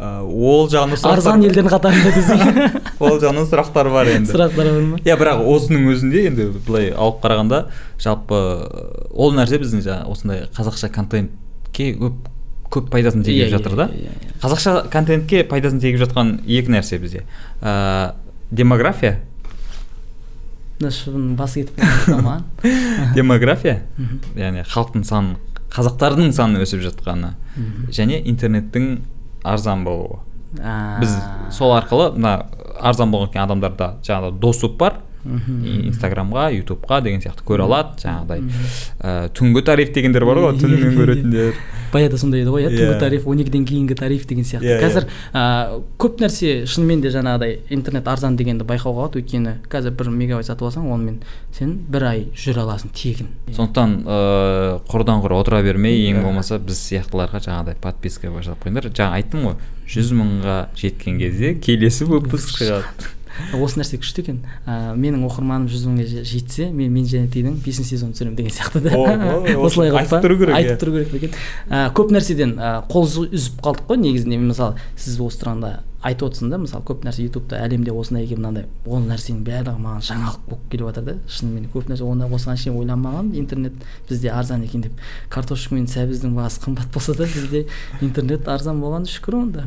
[0.00, 2.42] ол жағынан арзан елдердің қатарында десең
[3.04, 7.20] ол жағынан сұрақтар бар енді сұрақтар бар ма иә бірақ осының өзінде енді былай алып
[7.24, 7.62] қарағанда
[8.00, 8.42] жалпы
[9.12, 12.30] ол нәрсе біздің жаңағы осындай қазақша контентке көп
[12.70, 13.88] көп пайдасын тигізіп жатыр да
[14.40, 17.26] қазақша контентке пайдасын тигізіп жатқан екі нәрсе бізде
[17.60, 18.14] ә,
[18.50, 19.18] демография
[20.80, 23.82] басы кетіп қалды маған демография?
[24.36, 25.36] Яғни халықтың саны
[25.70, 27.34] қазақтардың саны өсіп жатқаны.
[27.94, 29.02] Және интернеттің
[29.44, 30.18] арзан болуы.
[31.00, 31.14] Біз
[31.54, 32.46] сол арқылы мына
[32.80, 34.98] арзан болған кейін адамдарда жаңағыдай доступ бар.
[35.24, 38.44] Инстаграмға ютубқа деген сияқты көре алады жаңағыдай.
[39.00, 41.60] Ә, түнгі тариф дегендер бар ғой түнімен көретіндер
[41.92, 44.78] баяғыда сондай еді ғой иә түнгі тариф он екіден кейінгі тариф деген сияқты.
[44.80, 50.12] Қазір ә, көп нәрсе шынымен де жаңағыдай интернет арзан дегенді байқауға болады өйткені қазір бір
[50.14, 51.20] мегабайт сатып алсаң онымен
[51.56, 53.30] сен бір ай жүре аласың тегін.
[53.50, 58.90] Сондықтан ыыы құрдан құр отыра бермей ең болмаса біз сияқтыларға жаңағыдай подписка жасап қойыңдар.
[58.94, 59.58] Жаңа айттым ғой
[59.90, 63.16] жүз мыңға жеткен кезде келесі выпуск шығады.
[63.58, 64.40] Осы нәрсе күшті екен.
[64.66, 68.94] Ә, менің оқырманым жүз мыңға жетсе мен мен тидің бесінші сезонын түсіремін деген сияқты да.
[69.66, 70.80] Осылай қылып айтып тұру керек айтып иә.
[70.84, 71.38] тұру керек екен.
[71.96, 72.56] Көп нәрседен
[72.90, 74.40] қол үзіп қалдық қой негізінде.
[74.40, 78.66] Мысалы сіз осы тұрғанда айтып отырсың да мысалы көп нәрсе ютубта әлемде осындай екен мынандай
[78.86, 81.14] ол нәрсенің барлығы маған жаңалық болып келіп жатыр да.
[81.28, 83.76] Шынымен көп нәрсе оны осыған шейін ойланбаған интернет
[84.08, 85.02] бізде арзан екен деп.
[85.28, 87.66] Картошка мен сәбіздің бағасы қымбат болса да бізде
[88.00, 89.66] интернет арзан болғаны шүкір онда.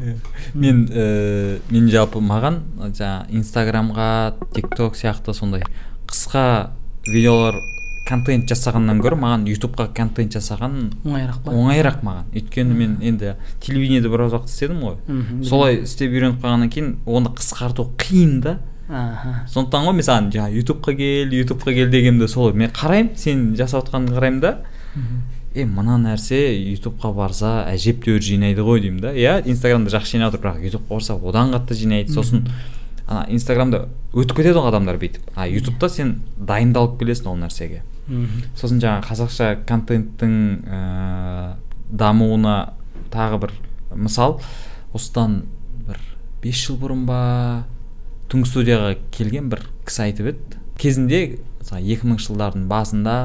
[0.53, 4.09] Мен ііі мен жалпы маған жаңағы инстаграмға
[4.55, 5.61] тик ток сияқты сондай
[6.09, 6.71] қысқа
[7.05, 7.61] видеолар
[8.07, 11.53] контент жасағаннан гөрі маған ютубқа контент жасаған оңайырақ па?
[11.55, 12.25] оңайырақ маған.
[12.35, 14.97] Өйткені мен енді телевидениеде біраз уақыт істедім ғой.
[15.47, 18.57] Солай істеп үйреніп қалғаннан кейін оны қысқарту қиын да.
[18.89, 19.45] Аха.
[19.53, 23.87] Сондықтан ғой мен саған жаңағы ютубқа кел ютубқа кел дегенде солай мен қараймын сен жасап
[23.87, 24.57] жатқаныңды қараймын да.
[25.55, 26.41] Е мына нәрсе
[26.73, 29.13] ютубқа барса әжептәуір жинайды ғой деймін да.
[29.13, 32.49] Иә инстаграмда жақсы жинап отыр бірақ ютубқа барса одан қатты жинайды сосын.
[33.13, 35.29] Ана инстаграмда өтіп кетеді ғой адамдар бүйтіп.
[35.35, 37.83] А ютубта сен дайындалып келесің ол нәрсеге.
[38.59, 40.33] Сосын жаңағы қазақша контенттің
[40.67, 40.81] ә,
[41.89, 42.73] дамуына
[43.13, 43.53] тағы бір
[43.95, 44.41] мысал.
[44.93, 45.43] Осыдан
[45.87, 46.01] бір
[46.43, 47.21] бес жыл бұрын ба
[48.33, 50.59] түнгі студияға келген бір кісі айтып еді.
[50.81, 51.23] Кезінде
[51.61, 53.17] мысалы екі мыңыншы жылдардың басында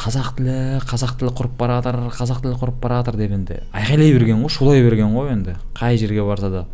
[0.00, 4.14] қазақ тілі қазақ тілі құрып бара жатыр қазақ тілі құрып бара жатыр деп енді айқайлай
[4.16, 5.58] берген ғой шулай берген ғой енді.
[5.76, 6.64] Қай жерге барса да.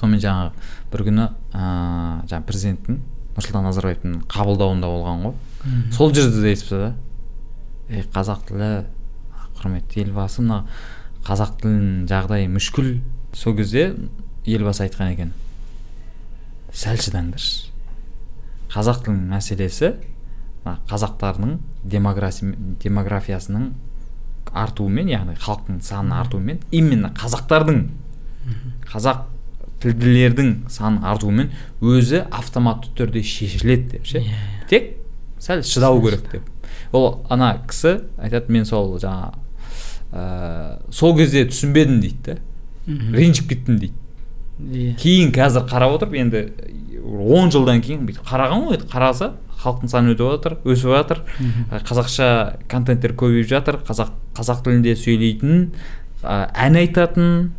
[0.00, 0.50] Сонымен жаңағы
[0.92, 3.00] бір күні ыыы жаңағы президенттің
[3.36, 5.34] нұрсұлтан назарбаевтың қабылдауында болған ғой.
[5.94, 6.90] Сол жерде де айтыпты да
[7.90, 8.70] ей қазақ тілі
[9.60, 10.64] құрметті елбасы мына
[11.26, 12.92] қазақ тілінің жағдайы мүшкіл
[13.36, 13.94] сол кезде
[14.46, 15.34] елбасы айтқан екен.
[16.72, 17.68] Сәл шыдаңдаршы.
[18.72, 19.94] Қазақ тілінің мәселесі
[20.64, 21.56] мына қазақтардың
[21.90, 23.70] демографиясының
[24.50, 27.84] артуымен яғни халықтың санының артуымен именно қазақтардың
[28.90, 29.26] қазақ
[29.80, 31.50] тілділердің санының артуымен
[31.80, 34.22] өзі автоматты түрде шешіледі деп ше?
[34.22, 34.90] Иә, тек
[35.40, 36.48] сәл шыдау керек деп.
[36.92, 39.32] Ол ана кісі айтады мен сол жаңа
[40.12, 42.38] ә, сол кезде түсінбедім дейді да
[43.16, 43.94] ренжіп кеттім дейді
[44.60, 44.96] иә.
[45.00, 46.44] Кейін қазір қарап отырып енді
[47.00, 51.22] он жылдан кейін бүйтіп қараған ғой қараса халықтың саны өтіп жатыр өсіп жатыр.
[51.88, 52.28] Қазақша
[52.70, 55.70] контенттер көбейіп жатыр қазақ қазақ тілінде сөйлейтін
[56.22, 57.50] ә, ән айтатын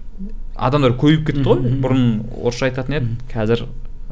[0.61, 1.75] адамдар көбейіп кетті ғой.
[1.83, 2.07] Бұрын
[2.41, 3.17] орысша айтатын еді.
[3.33, 3.65] Қазір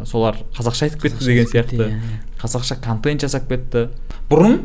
[0.07, 1.77] солар қазақша айтып кетті деген сияқты.
[1.77, 2.21] иә, иә.
[2.41, 3.89] қазақша контент жасап кетті.
[4.29, 4.59] Бұрын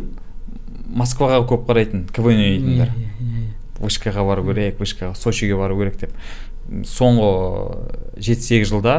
[0.94, 3.14] москваға көп қарайтын квн ойнайтындар иә
[3.82, 6.12] вышкаға бару керек вышкаға сочиге бару керек деп.
[6.88, 8.94] Соңғы жеті сегіз жылда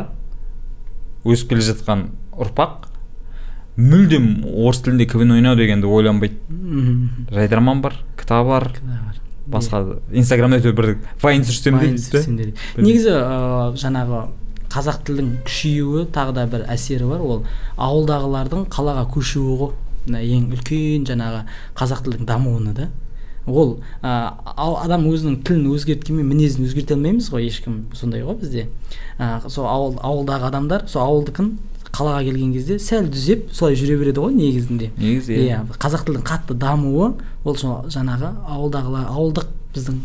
[1.26, 2.90] өсіп келе жатқан ұрпақ
[3.80, 6.38] мүлдем орыс тілінде квн ойнау дегенді ойланбайды
[7.32, 7.98] жайдарман бар.
[8.20, 8.70] Кітап бар.
[9.52, 10.90] Басқа инстаграмда әйтеуір бір
[11.22, 14.26] вайн түсірсем дейді негізі ыыы, жаңағы
[14.76, 17.22] қазақ тілдің күшеюі тағы да бір әсері бар.
[17.24, 17.44] Ол
[17.80, 19.74] ауылдағылардың қалаға көшуі ғой.
[20.06, 21.46] Мына ең үлкен жаңағы
[21.78, 22.90] қазақ тілдің дамуына да.
[23.46, 28.68] Ол ә, адам өзінің тілін өзгерткенмен мінезін өзгерте алмаймыз ғой ешкім сондай ғой бізде.
[29.20, 31.54] Ә, сол ауыл ауылдағы адамдар сол ауылдікін
[31.96, 34.92] қалаға келген кезде сәл түзеп солай жүре береді ғой негізінде.
[35.00, 37.14] Негізі иә қазақ тілдің қатты дамуы
[37.46, 40.02] ол сол жаңағы ауылдағылар ауылдық біздің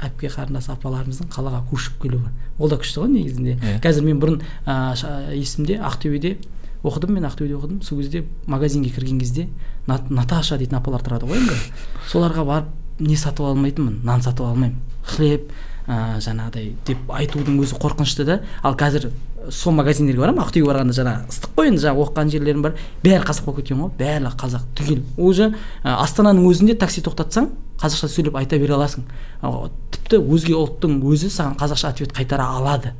[0.00, 2.30] әпке қарындас апаларымыздың қалаға көшіп келуі.
[2.58, 3.56] Ол да күшті ғой негізінде.
[3.60, 3.80] Иә.
[3.84, 6.36] қазір мен бұрын ә, есімде ақтөбеде
[6.84, 7.82] оқыдым мен ақтөбеде оқыдым.
[7.84, 9.48] Сол кезде магазинге кірген кезде
[9.86, 11.56] На- наташа дейтін апалар тұрады ғой енді.
[12.12, 14.76] Соларға барып не сатып алмайтынмын нан сатып алмаймын.
[15.04, 15.52] Хлеб
[15.86, 18.40] ә, жаңағыдай деп айтудың өзі қорқынышты да.
[18.62, 19.10] Ал қазір
[19.48, 22.74] сол магазиндерге барамын ақтөбеге барғанда жаңағы ыстық қой енді жаңағы оқыған жерлерім бар.
[23.02, 25.02] Бәрі қазақ болып кеткен ғой бәрі қазақ түгел.
[25.16, 25.50] Уже
[25.82, 29.06] астананың өзінде такси тоқтатсаң қазақша сөйлеп айта бере аласың.
[29.94, 32.92] Тіпті өзге ұлттың өзі саған қазақша ответ қайтара алады.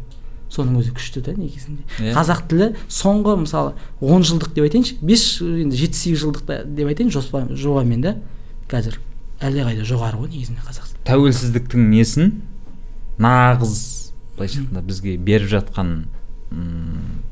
[0.50, 1.84] Соның өзі күшті да негізінде.
[2.00, 2.14] Иә.
[2.16, 7.12] қазақ тілі соңғы мысалы он жылдық деп айтайыншы бес енді жеті сегіз жылдық деп айтайын
[7.14, 8.16] жоспар жобамен да
[8.66, 8.98] қазір
[9.38, 11.04] әлдеқайда жоғары ғой негізінде қазақ тілі.
[11.06, 12.32] Тәуелсіздіктің несін?
[13.22, 13.76] Нағыз
[14.34, 15.94] былайша айтқанда бізге беріп жатқан
[16.50, 17.22] м,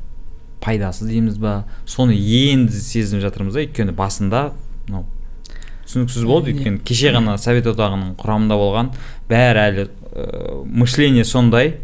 [0.63, 1.65] пайдасы дейміз ба?
[1.85, 4.41] Соны енді сезініп жатырмыз да өйткені басында
[4.87, 5.05] мынау
[5.89, 8.91] түсініксіз болды өйткені кеше ғана совет одағының құрамында болған
[9.29, 11.77] бәрі әлі ә, мышление сондай.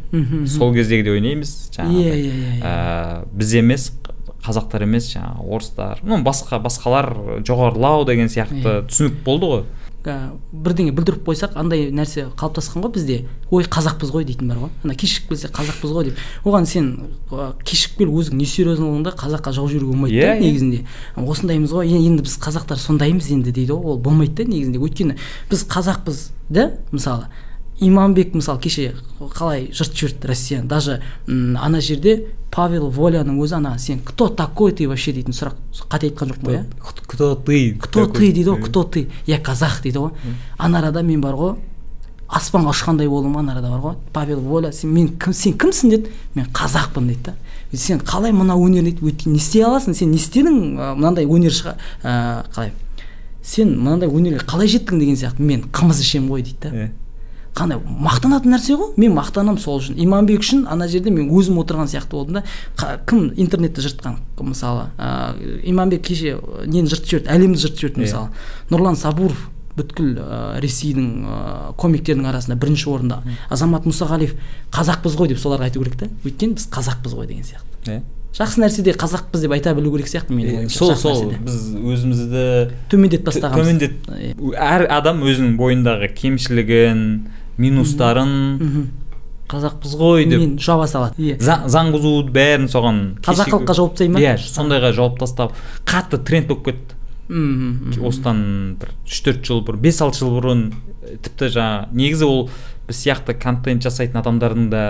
[0.48, 2.62] Сол кездегідей ойнаймыз жаңағыдай иә иә иә.
[2.62, 3.88] ә, біз емес
[4.46, 9.64] қазақтар емес жаңағы орыстар ну басқа басқалар жоғарылау деген сияқты түсінік болды ғой.
[10.06, 13.18] Бірдеңе бүлдіріп қойсақ андай нәрсе қалыптасқан ғой бізде.
[13.52, 14.70] Ой қазақпыз ғой дейтін бар ғой.
[14.84, 16.20] Ана кешігіп келсе қазақпыз ғой деп.
[16.46, 16.92] Оған сен
[17.32, 20.44] ә, кешігіп келіп өзің несерьезныйлығыңда қазаққа жау жүруге болмайды Иә, да иә.
[20.46, 20.84] негізінде.
[21.18, 21.90] Осындаймыз ғой.
[21.96, 23.96] Енді біз қазақтар сондаймыз енді дейді ғой.
[23.96, 24.80] Ол болмайды да негізінде.
[24.80, 25.18] Өйткені
[25.50, 27.28] біз қазақпыз да мысалы.
[27.80, 30.68] Иманбек мысалы кеше қалай жыртып жіберді россияны.
[30.68, 35.12] Даже м, ана жерде павел воляның өзі ана сен кто такой ты вообще?
[35.12, 35.56] дейтін сұрақ
[35.90, 36.66] қате айтқан жоқпын ғой иә
[37.08, 37.76] кто ты?
[37.80, 38.20] Кто ты?
[38.20, 39.10] дейді ғой кто ты?
[39.28, 40.12] Я казах дейді ғой.
[40.58, 41.56] Ана арада мен бар ғой
[42.28, 43.96] аспанға ұшқандай болдым ана арада бар ғой.
[44.14, 45.90] Павел воля сен мен кім сен кімсің?
[45.90, 46.10] деді.
[46.34, 47.36] Мен қазақпын дейді да.
[47.74, 49.94] Сен қалай мына өнер дейді өйткені не істей аласың?
[49.94, 52.72] Сен не істедің мынандай өнер шыға ә, қалай?
[53.44, 55.44] Сен мынандай өнерге қалай жеттің деген сияқты.
[55.44, 56.72] Мен қымыз ішемін ғой дейді да.
[57.56, 58.94] Қандай мақтанатын нәрсе ғой?
[59.00, 59.96] Мен мақтанамын сол үшін.
[60.04, 62.44] Иманбек үшін ана жерде мен өзім отырған сияқты болдым да.
[62.76, 66.38] Қа- кім интернетті жыртқан мысалы ә, иманбек кеше
[66.68, 67.30] нені жыртып жіберді?
[67.32, 68.06] Әлемді жыртып жіберді Иә.
[68.06, 68.30] мысалы.
[68.72, 69.46] Нұрлан сабуров
[69.76, 71.40] бүткіл ә, ресейдің ә,
[71.80, 73.22] комиктердің арасында бірінші орында.
[73.50, 74.36] Азамат мұсағалиев
[74.72, 76.12] қазақпыз ғой деп соларға айту керек та.
[76.28, 77.72] Өйткені біз қазақпыз ғой деген сияқты.
[77.88, 78.02] Иә.
[78.36, 80.76] жақсы нәрседе қазақпыз деп айта білу керек сияқты менің ойымша.
[80.78, 81.30] сол сол.
[81.40, 82.42] біз өзімізді
[82.92, 83.64] төмендетіп тастағанбыз.
[83.64, 87.06] төмендет әр адам өзінің бойындағы кемшілігін
[87.62, 88.34] минустарын
[89.52, 91.22] қазақпыз ғой деп жаба салады.
[91.22, 91.38] Иә.
[91.40, 94.22] Заң, бұзуды бәрін соған қазақылыққа жауып тастай ма?
[94.24, 95.54] иә сондайға жауып тастап
[95.86, 96.98] қатты тренд болып кетті.
[97.28, 98.06] Мхм, мхм.
[98.06, 98.42] осыдан
[98.82, 100.60] бір үш төрт жыл бұрын бес алты жыл бұрын
[101.02, 102.44] э, тіпті жаңа негізі ол
[102.86, 104.84] біз сияқты контент жасайтын адамдардың да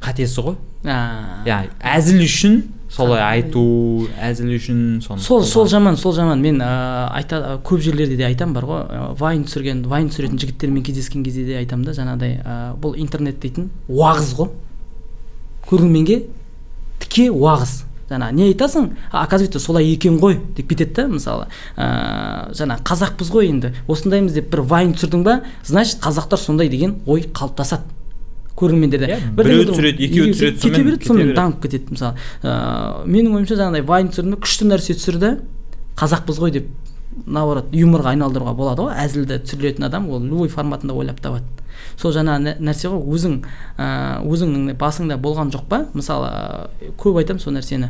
[0.00, 0.56] қатесі ғой.
[0.84, 6.40] Иә әзіл үшін солай айту әзіл үшін сол сол жаман сол жаман.
[6.40, 8.84] Мен ә, айта көп жерлерде де айтамын бар ғой.
[8.86, 11.96] Ә, вайн түсірген вайн түсіретін жігіттермен кездескен кезде де айтамын да.
[11.96, 14.52] Жаңағыдай ә, бұл интернет дейтін уағыз ғой.
[15.66, 16.22] Көрерменге
[17.02, 17.82] тіке уағыз.
[18.06, 18.92] Жаңа не айтасың?
[19.10, 21.48] Оказывается солай екен ғой деп кетеді да мысалы.
[21.74, 23.74] Ә, жаңа қазақпыз ғой енді.
[23.90, 27.95] Осындаймыз деп бір вайн түсірдің ба значит қазақтар сондай деген ой қалыптасады.
[28.56, 31.92] Көрермендерде Иә, біреу бір- түсіреді, екеуі түсіреді, кете береді сонымен дамып кетеді.
[31.92, 35.30] Мысалы ыыы менің ойымша жаңағыдай вайн түсірді күшті нәрсе түсірді
[36.00, 36.66] қазақпыз ғой деп
[37.26, 41.44] наоборот юморға айналдыруға болады ғой әзілді түсірілетін адам ол любой форматында ойлап табады.
[41.96, 43.38] Сол жаңағы нә- нәрсе ғой өзің
[43.78, 45.86] ыыы өзіңнің басыңда болған жоқ па?
[45.94, 46.28] Мысалы
[47.00, 47.88] көп айтамын сол нәрсені.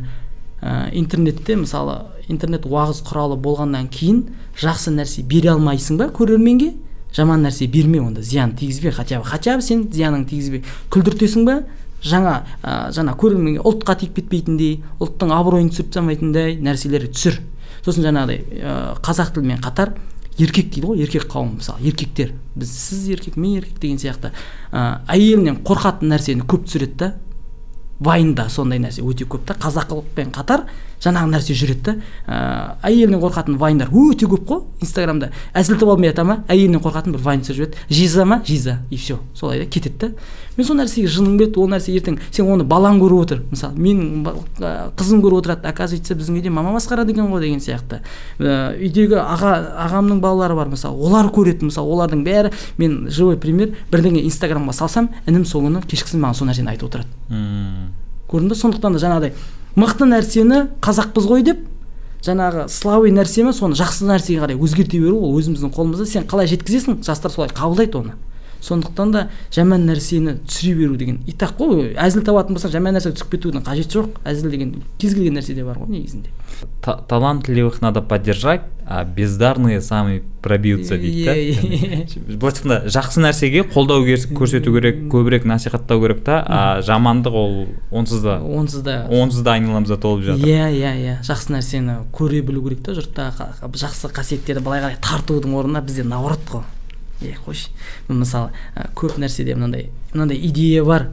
[0.61, 4.23] Ә, интернетте мысалы интернет уағыз құралы болғаннан кейін
[4.57, 6.71] жақсы нәрсе бере алмайсың ба көрерменге?
[7.15, 11.61] Жаман нәрсе берме онда зиян тигізбе хотя бы хотя бы сен зиянын тигізбе күлдіртесің ба?
[12.03, 17.39] Жаңа ә, жаңа көрерменге ұлтқа тиіп кетпейтіндей ұлттың абыройын түсіріп тастамайтындай нәрселер түсір.
[17.85, 19.95] Сосын жаңағыдай ә, қазақ тілімен қатар
[20.37, 22.35] еркек дейді ғой еркек қауым мысалы еркектер.
[22.55, 24.29] Біз сіз еркек мен еркек деген сияқты.
[24.69, 27.13] Ә, әйелінен қорқатын нәрсені көп түсіреді да.
[27.97, 30.67] Вайнда сондай нәрсе өте көп та қазақылықпен қатар
[31.03, 31.95] жаңағы нәрсе жүреді да.
[32.27, 32.37] Ә,
[32.89, 35.31] әйелінен қорқатын вайндар өте көп қой инстаграмда.
[35.53, 36.39] Әзілтіп алмай ата ма?
[36.49, 37.77] Әйелінен қорқатын бір вайн түсіріп жібереді.
[37.89, 38.41] Жиза ма?
[38.45, 38.79] Жиза.
[38.89, 40.11] И все солай да кетеді да.
[40.57, 43.43] Мен сол нәрсеге жыным келеді ол нәрсе ертең сен оны балаң көріп отыр.
[43.51, 44.25] Мысалы менің
[44.57, 45.67] ә, қызым көріп отырады.
[45.69, 48.01] Оказывается біздің үйде мама масқара екен ғой деген сияқты.
[48.39, 49.53] Ә, үйдегі аға
[49.85, 52.53] ағамның балалары бар мысалы олар көреді мысалы олардың бәрі.
[52.81, 58.06] Мен живой пример бірдеңе инстаграмға салсам інім сол күні кешкісін маған сол нәрсені айтып отырады.
[58.31, 59.33] Көрдің ба сондықтан да жаңағыдай
[59.77, 61.65] мықты нәрсені қазақпыз ғой деп
[62.25, 66.07] жаңағы слабый нәрсені соны жақсы нәрсеге қарай өзгерте беру ол өзіміздің қолымызда.
[66.09, 67.03] Сен қалай жеткізесің?
[67.05, 68.15] Жастар солай қабылдайды оны.
[68.61, 73.17] Сондықтан да жаман нәрсені түсіре беру деген и так қой әзіл табатын болсаң жаман нәрсеге
[73.17, 74.21] түсіп кетудің қажеті жоқ.
[74.25, 76.33] Әзіл деген кез келген нәрседе бар ғой негізінде.
[76.81, 81.33] Та- талантливых надо поддержать а бездарные сами пробьются дейді да?
[82.39, 88.23] былайша айтқанда жақсы нәрсеге қолдау көрсету керек көбірек насихаттау керек та а жамандық ол онсыз
[88.23, 89.05] да онсыз да.
[89.11, 90.47] онсыз да айналамызда толып жатыр.
[90.47, 91.17] Иә иә иә.
[91.27, 93.27] Жақсы нәрсені көре білу керек та жұртта.
[93.67, 96.63] Жақсы қасиеттерді былай қарай тартудың орнына бізде наоборот қой.
[97.21, 97.71] Е қойшы
[98.07, 101.09] мысалы ә, көп нәрседе мынандай мынандай идея бар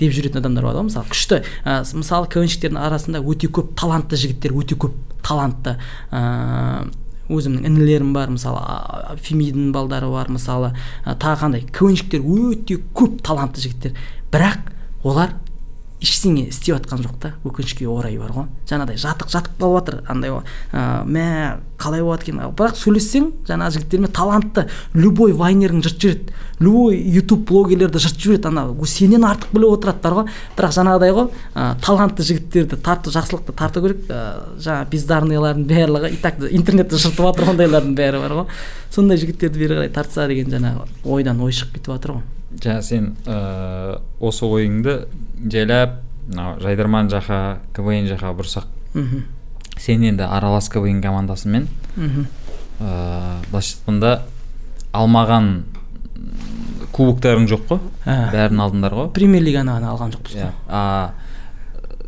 [0.00, 1.08] деп жүретін адамдар бар ғой мысалы.
[1.08, 1.40] Күшті.
[1.64, 5.78] Ә, мысалы квнщиктердің арасында өте көп талантты жігіттер өте көп талантты
[6.12, 6.92] ыыы
[7.26, 11.64] өзімнің інілерім бар мысалы фемидің балдары бар мысалы ә, тағы қандай.
[11.74, 13.96] Квнщиктер өте көп талантты жігіттер.
[14.30, 14.68] Бірақ
[15.02, 15.34] олар
[16.02, 18.48] ештеңе істеп жатқан жоқ та өкінішке орай бар ғой.
[18.68, 21.26] Жаңағыдай жатық жатып қалып жатыр андай ә, мә
[21.80, 22.42] қалай болады екен?
[22.56, 26.36] Бірақ сөйлессең жаңағы жігіттермен талантты любой вайнерің жыртып жібереді.
[26.60, 30.30] Любой ютуб блогерлерді жыртып жібереді ана «Ой, сенен артық біліп отырадылар ғой.
[30.56, 34.04] Бірақ жаңағыдай ғой ә, талантты жігіттерді тарту жақсылықты тарту керек.
[34.08, 38.48] Ә, жаңағы бездарныйлардың барлығы и так интернетте жыртып жатыр ондайлардың бәрі бар ғой.
[38.92, 42.24] Сондай жігіттерді бері қарай тартса деген жаңағы ойдан ой шығып кетіп жатыр ғой.
[42.62, 44.96] Жаңа сен ыыы осы ойыңды
[45.52, 47.40] жайлап мынау жайдарман жаққа
[47.76, 48.66] квн жаққа бұрсақ.
[48.94, 49.24] Мхм.
[49.78, 51.68] Сен енді аралас квн командасымен.
[51.96, 52.26] Мхм.
[52.80, 54.12] Ыыы былайша айтқанда
[54.92, 55.50] алмаған
[56.96, 57.80] кубоктарың жоқ қой?
[58.06, 58.30] Ә.
[58.32, 59.10] бәрін алдыңдар ғой?
[59.12, 60.50] Премьер лиганы ғана алған жоқпыз иә.
[60.68, 61.12] а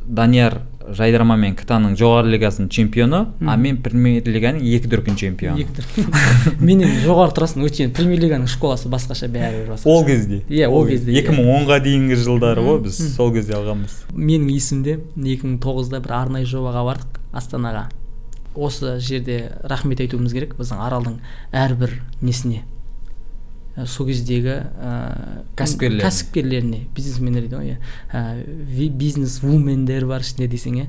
[0.06, 0.62] данияр
[0.96, 5.64] жайдарма мен ктаның жоғары лигасының чемпионы а мен премьер лиганың екі дүркін чемпионы.
[5.64, 9.92] Екі дүркін менен жоғары тұрасың өйткені премьер лиганың школасы басқаша бәрібір басқаша.
[9.92, 10.40] Ол кезде?
[10.48, 14.00] Иә, ол кезде, екі мың онға дейінгі жылдары ғой біз сол кезде алғанбыз.
[14.14, 17.88] Менің есімде 2009-да бір арнайы жобаға бардық астанаға.
[18.54, 21.20] Осы жерде рахмет айтуымыз керек біздің аралдың
[21.52, 22.64] әрбір несіне.
[23.86, 26.02] Сол кездегі ә, Кәсіпкерлеріне.
[26.02, 27.76] кәсіпкерлеріне бизнесмендер дейді ғой иә.
[28.10, 30.86] Ә, бизнес вумендер бар ішінде десең иә.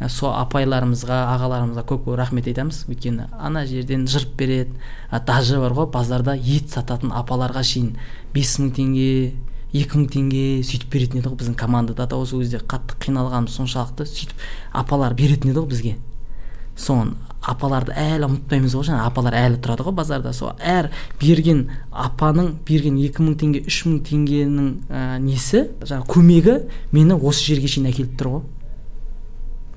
[0.00, 2.84] Ә, сол апайларымызға ағаларымызға көп көп рахмет айтамыз.
[2.90, 4.74] Өйткені ана жерден жырып береді.
[5.10, 7.96] Ә, даже бар ғой базарда ет сататын апаларға шейін
[8.34, 9.34] бес мың теңге
[9.72, 12.06] екі мың теңге сөйтіп беретін еді ғой біздің командада.
[12.06, 15.96] Да осы кезде қатты қиналғанымыз соншалықты сөйтіп апалар беретін еді ғой бізге.
[16.76, 20.32] Соны апаларды әлі ұмытпаймыз ғой жаңағы апалар әлі тұрады ғой базарда.
[20.36, 20.90] Сол әр
[21.20, 26.56] берген апаның берген екі мың теңге үш мың теңгенің ә, несі жаңағы көмегі
[26.94, 28.44] мені осы жерге шейін әкеліп тұр ғой.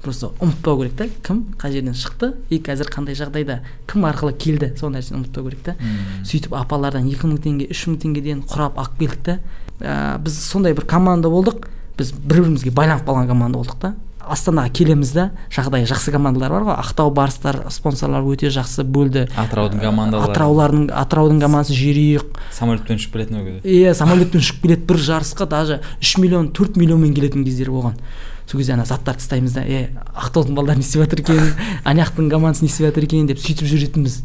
[0.06, 4.76] Просто ұмытпау керек та кім қай жерден шықты и қазір қандай жағдайда кім арқылы келді
[4.78, 5.74] сол нәрсені ұмытпау керек та.
[6.22, 9.40] Сөйтіп апалардан екі мың теңге үш мың теңгеден құрап алып келдік та.
[9.82, 11.66] Ә, біз сондай бір команда болдық
[11.98, 13.96] біз бір бірімізге байланып қалған команда болдық та.
[14.32, 15.26] Астанаға келеміз да.
[15.54, 16.76] Жағдайы жақсы командалар бар ғой.
[16.82, 19.26] Ақтау барыстар спонсорлар өте жақсы бөлді.
[19.38, 20.32] Атыраудың командалары.
[20.32, 23.70] атыраулардың атыраудың командасы жерұйық самолетпен ұшып келетін ол кезде.
[23.70, 24.86] Иә самолетпен ұшып келеді.
[24.86, 28.00] бір жарысқа даже үш миллион төрт миллионмен келетін кездері болған.
[28.46, 29.64] Сол кезде ана заттарды тастаймыз да.
[29.66, 31.54] Е ақтаудың балдары не істеп жатыр екен?
[31.84, 34.22] Ана жақтың командасы не істеп жатыр екен деп сөйтіп жүретінбіз.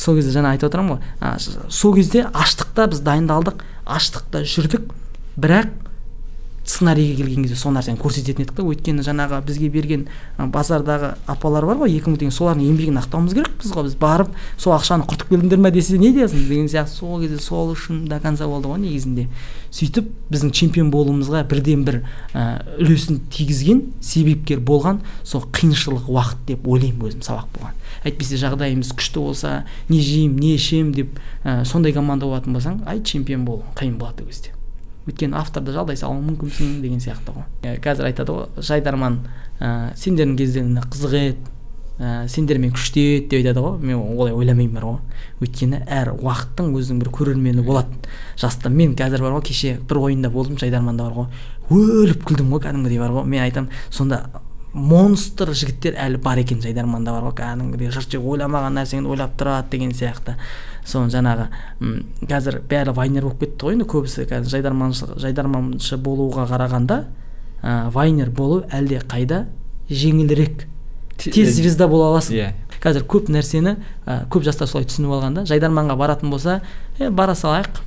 [0.00, 1.68] Сол кезде жаңа айтып отырмын ғой.
[1.68, 3.60] Сол кезде аштықта біз дайындалдық.
[3.84, 4.88] Аштықта жүрдік.
[5.36, 5.68] Бірақ
[6.64, 8.64] сценарийге келген кезде сол нәрсені көрсететін едік та.
[8.64, 10.06] Өйткені жаңағы бізге берген
[10.38, 13.84] базардағы апалар бар ғой екі мың теңге солардың еңбегін ақтауымыз керекпіз ғой.
[13.90, 16.96] Біз барып сол ақшаны құртып келдіңдер ма десе не дейсің деген сияқты.
[16.96, 19.28] Сол кезде сол үшін до конца болды ғой негізінде.
[19.74, 22.00] Сөйтіп біздің чемпион болуымызға бірден бір
[22.78, 27.74] үлесін тигізген себепкер болған сол қиыншылық уақыт деп ойлаймын өзім сабақ болған.
[28.06, 29.54] Әйтпесе жағдайымыз күшті болса
[29.90, 34.22] не жеймін не ішемін деп ә, сондай команда болатын болсаң ай чемпион болу қиын болады
[34.22, 34.53] ол кезде.
[35.08, 37.76] Өйткені авторды жалдай салуың мүмкінсің деген сияқты ғой.
[37.84, 39.18] Қазір айтады ғой жайдарман
[39.60, 41.50] ә, сендердің кездеріңде қызық еді
[41.98, 43.76] ә, сендермен күшті еді деп айтады ғой.
[43.84, 44.98] Мен олай ойламаймын бар ғой.
[45.44, 50.32] Өйткені әр уақыттың өзінің бір көрермені болады жаста мен қазір бар ғой кеше бір ойында
[50.32, 51.44] болдым жайдарманда бар ғой.
[51.70, 53.28] Өліп күлдім ғой кәдімгідей бар ғой.
[53.28, 54.24] Мен айтамын сонда
[54.74, 57.36] монстр жігіттер әлі бар екен жайдарманда бар ғой.
[57.44, 60.34] Кәдімгідей жұрт ойламаған нәрсені ойлап тұрады деген сияқты.
[60.84, 61.48] Соны жаңағы
[61.80, 61.94] м
[62.28, 64.26] қазір бәрі вайнер болып кетті ғой енді көбісі.
[64.28, 67.00] Қазір жайдарманшы жайдарманшы болуға қарағанда
[67.62, 69.46] ә, вайнер болу әлде қайда?
[69.90, 70.66] Жеңілірек.
[71.18, 72.36] Тез звезда бола аласың.
[72.36, 72.52] иә.
[72.84, 76.60] Қазір көп нәрсені ә, көп жастар солай түсініп алған да жайдарманға баратын болса
[76.98, 77.80] е бара салайық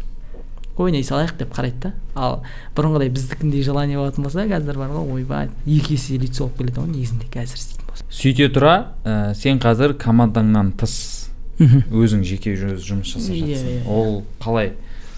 [0.77, 1.93] ойнай салайық деп қарайды да.
[2.15, 2.43] Ал
[2.77, 6.91] бұрынғыдай біздікіндей желание болатын болса қазір бар ғой ойбай екі есе лицо болып келеді ғой
[6.93, 8.05] негізінде қазір істейтін болса.
[8.09, 11.16] Сөйте тұра ә, сен қазір командаңнан тыс.
[11.59, 13.87] Өзің жеке жұмыс жасап иә, жатсың yeah, иә.
[13.89, 14.73] ол қалай?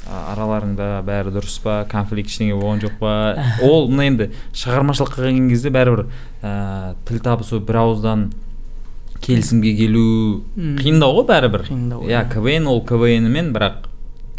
[0.10, 1.84] Араларыңда бәрі дұрыс па?
[1.90, 3.12] Конфликт ештеңе болған жоқ па?
[3.68, 6.08] Ол мына енді шығармашылыққа келген кезде бәрібір
[6.42, 8.30] ә, тіл табысу бір ауыздан
[9.22, 10.06] келісімге келу
[10.80, 11.68] қиындау ғой бәрібір.
[11.68, 12.26] Қиындау иә, иә.
[12.32, 13.86] квн ол квнмен бірақ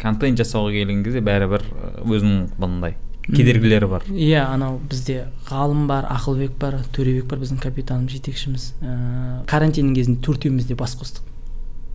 [0.01, 1.63] контент жасауға келген кезде бәрібір
[2.03, 2.97] өзінің мындай
[3.29, 4.05] кедергілері бар.
[4.09, 8.71] Иә анау бізде ғалым бар ақылбек бар төребек бар біздің капитанымыз жетекшіміз.
[8.81, 11.30] Ыыы карантиннің кезінде төртеуміз де бас қостық.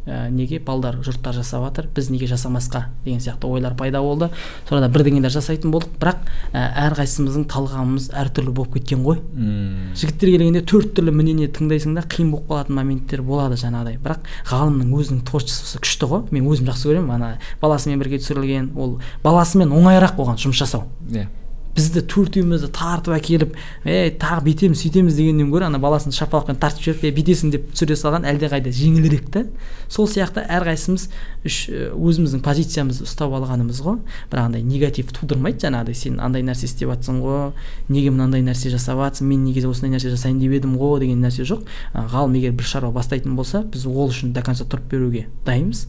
[0.07, 4.31] Ә, неге балдар жұрттар жасап жатыр біз неге жасамасқа деген сияқты ойлар пайда болды.
[4.69, 5.97] Сонда бірдеңелер жасайтын болдық.
[6.01, 9.21] Бірақ ә, әрқайсымыздың талғамымыз әртүрлі болып кеткен ғой.
[9.35, 9.95] Мм.
[9.99, 13.99] Жігіттер келгенде төрт түрлі мнение тыңдайсың да қиын болып қалатын моменттер болады жаңағыдай.
[14.03, 16.29] Бірақ ғалымның өзінің творчествосы күшті ғой.
[16.35, 17.17] Мен өзім жақсы көремін.
[17.17, 17.33] Ана
[17.63, 20.87] баласымен бірге түсірілген ол баласымен оңайырақ оған жұмыс жасау.
[21.11, 21.27] Иә.
[21.27, 21.35] yeah
[21.77, 27.05] бізді төртеумізді тартып әкеліп ей тағы бүйтеміз сөйтеміз дегеннен гөрі ана баласын шапалақпен тартып жіберіп
[27.05, 29.45] е бүйтесің деп түсіре салған әлдеқайда жеңілірек та.
[29.93, 31.07] Сол сияқты әрқайсымыз
[31.47, 31.59] үш
[31.93, 34.01] өзіміздің позициямызды ұстап алғанымыз ғой.
[34.33, 35.95] Бірақ андай негатив тудырмайды жаңағыдай.
[35.95, 37.53] Сен андай нәрсе істеп жатсың ғой
[37.93, 41.47] неге мынандай нәрсе жасап жатсың мен неге осындай нәрсе жасайын деп едім ғой деген нәрсе
[41.47, 41.67] жоқ.
[41.95, 45.87] Ғалым егер бір шаруа бастайтын болса біз ол үшін до конца тұрып беруге дайынбыз.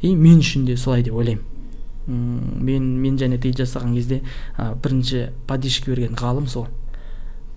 [0.00, 1.49] И мен үшін де солай деп ойлаймын.
[2.10, 4.20] Мен мен және тейт жасаған кезде
[4.58, 6.68] ә, бірінші поддержка берген ғалым сол.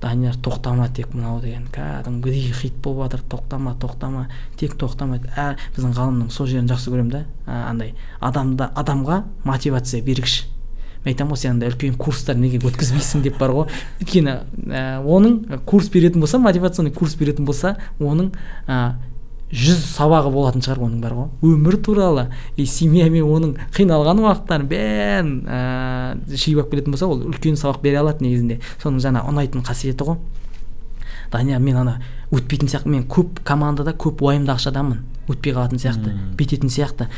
[0.03, 1.67] Данияр тоқтама тек мынау деген.
[1.71, 3.23] Кәдімгідей хит болып жатыр.
[3.31, 4.27] Тоқтама тоқтама
[4.59, 5.21] тек тоқтама.
[5.35, 7.23] Ә, біздің ғалымның сол жерін жақсы көремін да.
[7.47, 10.43] Ә, андай адамда адамға мотивация бергіш
[11.03, 13.71] мен айтамын ғой сен андай үлкен курстар неге өткізбейсің деп бар ғой.
[14.03, 14.35] Өйткені
[14.67, 18.31] ә, оның курс беретін болса мотивационный курс беретін болса оның
[19.53, 21.27] жүз сабағы болатын шығар оның бар ғой.
[21.45, 22.25] Өмір туралы.
[22.57, 28.01] И семьямен оның қиналған уақыттарын бәрін ыыы жиып алып келетін болса ол үлкен сабақ бере
[28.01, 28.59] алады негізінде.
[28.81, 30.17] Соның жаңа ұнайтын қасиеті ғой.
[31.33, 31.99] Данияр мен ана
[32.33, 35.05] өтпейтін сияқты мен көп командада көп уайымдағыш адаммын.
[35.29, 37.09] Өтпей қалатын сияқты бүйтетін сияқты.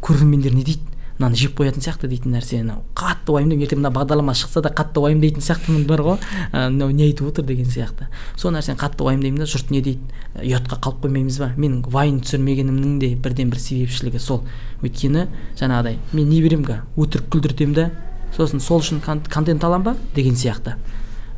[0.00, 0.99] Көрермендер не дейді?
[1.20, 5.44] Мынаны жеп қоятын сияқты дейтін нәрсені қатты уайымдаймын ертең мына бағдарлама шықса да қатты уайымдайтын
[5.44, 6.16] сияқтымын бар ғой.
[6.52, 8.08] Мынау не айтып отыр деген сияқты.
[8.40, 10.00] Сол нәрсені қатты уайымдаймын да жұрт не дейді?
[10.40, 11.50] Ұятқа қалып қоймаймыз ба?
[11.60, 14.46] Менің вайн түсірмегенімнің де бірден бір себепшілігі сол.
[14.80, 15.26] Өйткені
[15.60, 17.90] жаңағыдай мен не беремін қазір өтірік күлдіртемін да
[18.36, 19.96] сосын сол үшін контент аламын ба?
[20.16, 20.78] Деген сияқты.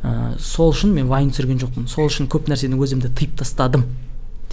[0.03, 1.87] Ә, сол үшін мен вайн түсірген жоқпын.
[1.91, 3.83] Сол үшін көп нәрсені өзімді тыйып тастадым.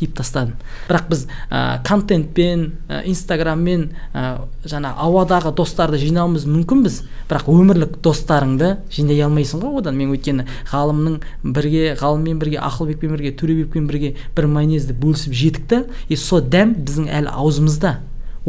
[0.01, 0.57] Тиіп тастадым.
[0.89, 4.25] Бірақ біз ә, контентпен ә, инстаграммен ә,
[4.65, 7.01] жаңа ауадағы достарды жинауымыз мүмкінбіз.
[7.31, 9.99] Бірақ өмірлік достарыңды жинай алмайсың ғой одан.
[10.01, 15.85] Мен өйткені ғалымның бірге ғалыммен бірге ақылбекпен бірге төребекпен бірге бір майонезді бөлісіп жедік та
[16.09, 17.99] и сол дәм біздің әлі аузымызда.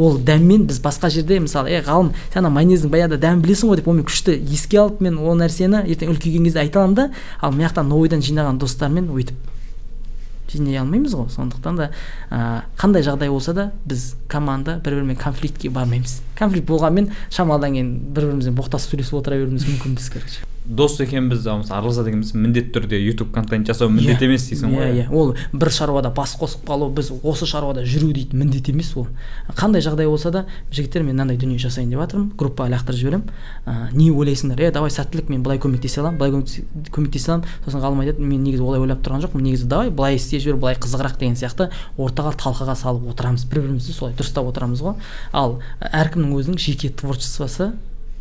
[0.00, 3.76] Ол дәммен біз басқа жерде мысалы е ғалым сен ана майонездің баяғыда дәмін білесің ғой?
[3.76, 5.84] деп онымен күшті еске алып мен ол нәрсені.
[5.84, 7.10] Ертең үлкейген кезде айта аламын да.
[7.40, 9.36] Ал мына жақтан новыйдан жинаған достармен өйтіп.
[10.52, 11.28] Жинай алмаймыз ғой.
[11.32, 11.90] Сондықтан да
[12.30, 16.20] ә, қандай жағдай болса да біз команда бір бірімен конфликтке бармаймыз.
[16.38, 20.51] Конфликт болғанмен шамалыдан кейін бір бірімізбен боқтасып сөйлесіп отыра беруіміз мүмкінбіз короче.
[20.64, 24.28] Дос екенбіз мысалы араласады екенбіз міндетті түрде ютуб контент жасау міндет yeah.
[24.28, 24.84] емес дейсің ғой.
[24.86, 25.06] Иә иә.
[25.10, 29.08] Ол бір шаруада бас қосып қалу біз осы шаруада жүру дейтін міндет емес ол.
[29.58, 33.26] Қандай жағдай болса да жігіттер мен мынандай дүние жасайын деп жатырмын группаға лақтырып жіберемін.
[33.66, 34.62] Ә, не ойлайсыңдар?
[34.62, 36.30] Е давай сәттілік мен былай көмектесе аламын былай
[36.94, 37.48] көмектесе аламын.
[37.66, 40.78] Сосын ғалым айтады мен негізі олай ойлап тұрған жоқпын негізі давай былай істей жібер былай
[40.78, 43.46] қызығырақ деген сияқты ортаға талқыға салып отырамыз.
[43.50, 44.98] Бір бірімізді солай дұрыстап отырамыз ғой.
[45.32, 47.72] Ал әркімнің өзінің жеке творчествосы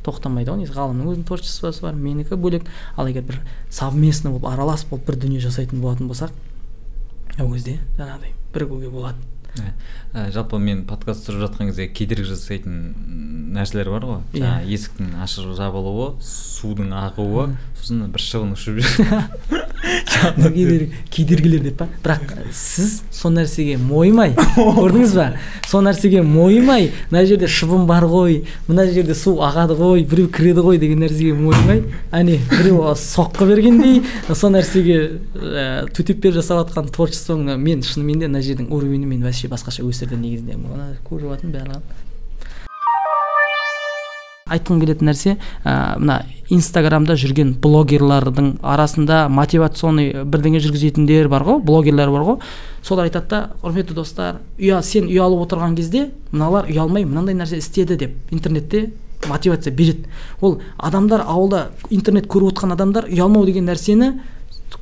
[0.06, 0.78] тоқтамайды ғой негізі.
[0.78, 2.68] Ғалымның өзінің творчествосы бар менікі бөлек.
[2.98, 6.32] Ал егер бір совместно болып аралас болып бір дүние жасайтын болатын болсақ
[7.40, 9.18] ол кезде жаңағыдай бірігуге болады.
[10.14, 12.80] Ә, жалпы мен подкаст түсіріп жатқан кезде кедергі жасайтын
[13.56, 14.20] нәрселер бар ғой.
[14.34, 14.44] Иә.
[14.44, 17.52] жаңағы есіктің ашылып жабылуы судың ағуы
[17.82, 18.80] сосын бір шыбын ұшып
[20.22, 21.88] жүр кедергі кедергілер деп па?
[22.04, 24.36] Бірақ сіз сол нәрсеге мойымай.
[24.56, 25.28] Көрдіңіз ба?
[25.68, 26.92] Сол нәрсеге мойымай.
[27.10, 31.34] Мына жерде шыбын бар ғой мына жерде су ағады ғой біреу кіреді ғой деген нәрсеге
[31.40, 31.84] мойымай.
[32.12, 35.00] Әне біреу соққы бергендей сол нәрсеге
[35.36, 39.84] ә, төтеп беріп жасап жатқан творчествоңды мен шынымен де мына жердің уровенін мен вообще басқаша
[40.02, 42.10] өсірді негізінде оны көріп жатырмын барлығын
[44.52, 46.22] айтқым келетін нәрсе ә, мына
[46.52, 52.40] инстаграмда жүрген блогерлардың арасында мотивационный бірдеңе жүргізетіндер бар ғой блогерлер бар ғой.
[52.84, 57.98] Солар айтады да құрметті достар ұя сен ұялып отырған кезде мыналар ұялмай мынандай нәрсе істеді
[58.02, 58.90] деп интернетте
[59.30, 60.10] мотивация береді.
[60.42, 64.18] Ол адамдар ауылда интернет көріп отқан адамдар ұялмау деген нәрсені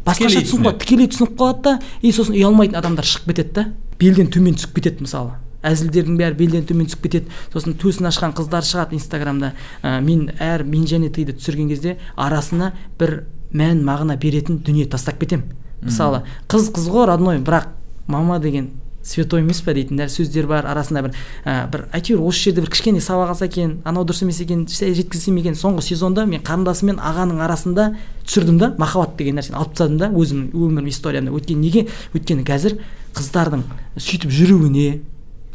[0.05, 3.67] басқаша түсініп қалады тікелей түсініп қалады да и сосын ұялмайтын адамдар шығып кетеді да.
[3.99, 5.37] Белден төмен түсіп кетеді мысалы.
[5.65, 7.33] Әзілдердің бәрі белден төмен түсіп кетеді.
[7.53, 9.53] Сосын төсін ашқан қыздар шығады инстаграмда.
[9.83, 15.19] Ә, мен әр мен және тыйды түсірген кезде арасына бір мән мағына беретін дүние тастап
[15.21, 15.49] кетемін
[15.81, 16.21] мысалы
[16.51, 17.71] қыз қыз ғой родной бірақ
[18.07, 18.69] мама деген
[19.03, 23.01] святой емес па дейтін сөздер бар арасында бір ә, бір әйтеуір осы жерде бір кішкене
[23.01, 27.41] сабақ алса екен анау дұрыс емес екен жеткізсем екен соңғы сезонда мен қарындасым мен ағаның
[27.47, 27.89] арасында
[28.27, 31.87] түсірдім да махаббат деген нәрсені алып тастадым да өзімнің өмірім историямда өйткені неге?
[32.13, 32.75] Өйткені қазір
[33.19, 33.65] қыздардың
[33.99, 34.87] сөйтіп жүруіне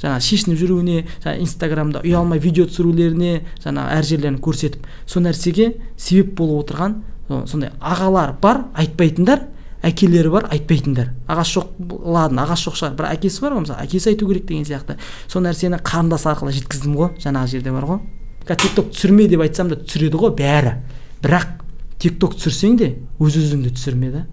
[0.02, 6.34] жаңағы шешініп жүруіне жаңағы инстаграмда ұялмай видео түсірулеріне жаңағы әр жерлерін көрсетіп сол нәрсеге себеп
[6.38, 7.00] болып отырған
[7.48, 9.46] сондай ағалар бар айтпайтындар
[9.84, 11.10] әкелері бар айтпайтындар.
[11.28, 14.64] Ағасы жоқ ладно ағасы жоқ шығар бірақ әкесі бар ғой мысалы әкесі айту керек деген
[14.68, 14.96] сияқты.
[15.28, 18.00] Сол нәрсені қарындас арқылы жеткіздім ғой жаңағы жерде бар ғой.
[18.48, 20.76] Тик ток түсірме деп айтсам да түсіреді ғой бәрі.
[21.24, 21.60] Бірақ
[22.00, 22.90] тик ток түсірсең де
[23.20, 24.24] өз өзіңді түсірме да.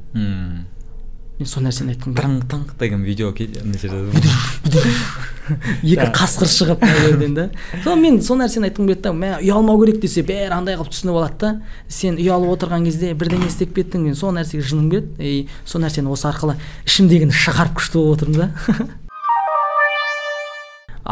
[1.41, 4.21] Мен сол нәрсені айтқым келеді деген видео ана жерде
[5.81, 7.45] екі қасқыр шығып мына жерден да.
[7.83, 11.17] Сол мен сол нәрсені айтқым келеді да мә ұялмау керек десе бәрі андай қылып түсініп
[11.17, 11.51] алады да.
[11.89, 16.13] Сен ұялып отырған кезде бірдеңе істеп кеттің мен сол нәрсеге жыным келеді и сол нәрсені
[16.13, 18.47] осы арқылы ішімдегіні шығарып күшті болып отырмын да.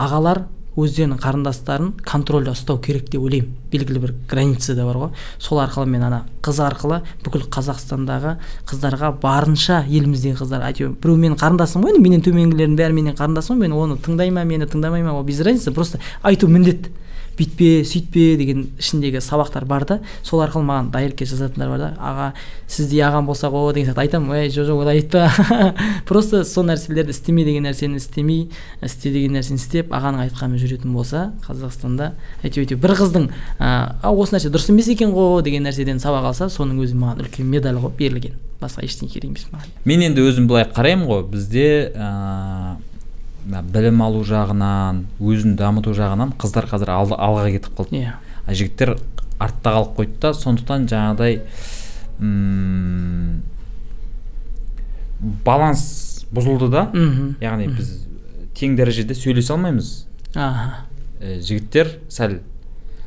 [0.06, 0.46] Ағалар
[0.86, 3.56] өздерінің қарындастарын контрольда ұстау керек деп ойлаймын.
[3.70, 5.10] Белгілі бір границада бар ғой.
[5.40, 8.38] Сол арқылы мен ана қыз арқылы бүкіл қазақстандағы
[8.70, 13.60] қыздарға барынша еліміздегі қыздар әйтеуір біреу менің қарындасым ғой енді менен төменгілердің бәрі менің қарындасым
[13.60, 16.90] ғой мен оны тыңдай ма мені тыңдамай ма ол без разницы просто айту міндет.
[17.40, 20.00] Бүйтпе сөйтпе деген ішіндегі сабақтар бар да.
[20.24, 21.90] Сол арқылы маған дайректке жазатындар бар да.
[21.98, 22.28] Аға
[22.68, 24.04] сіздей ағам болса ғой деген сияқты.
[24.06, 25.30] Айтамын ей жо жоқ олай айтпа
[26.10, 28.50] просто сол нәрселерді істеме деген нәрсені істемей
[28.84, 32.12] істе деген нәрсені істеп ағаның айтқанымен жүретін болса қазақстанда
[32.44, 33.30] әйтеуір әйтеуір бір қыздың
[33.60, 37.50] а осы нәрсе дұрыс емес екен ғой деген нәрседен сабақ алса соның өзі маған үлкен
[37.50, 38.38] медаль ғой берілген.
[38.60, 39.72] Басқа ештеңе керек емес маған.
[39.88, 41.24] Мен енді өзім былай қараймын ғой.
[41.32, 42.89] Бізде ыыы
[43.46, 48.04] білім алу жағынан өзін дамыту жағынан қыздар қазір алға кетіп қалды.
[48.04, 48.18] Иә.
[48.46, 48.98] А жігіттер
[49.40, 51.42] артта қалып қойды да сондықтан жаңағыдай
[55.46, 56.86] баланс бұзылды да.
[56.94, 57.34] Мхм.
[57.44, 57.94] Яғни біз
[58.58, 59.94] тең дәрежеде сөйлесе алмаймыз.
[60.36, 60.86] Аха.
[61.20, 62.40] Э, жігіттер сәл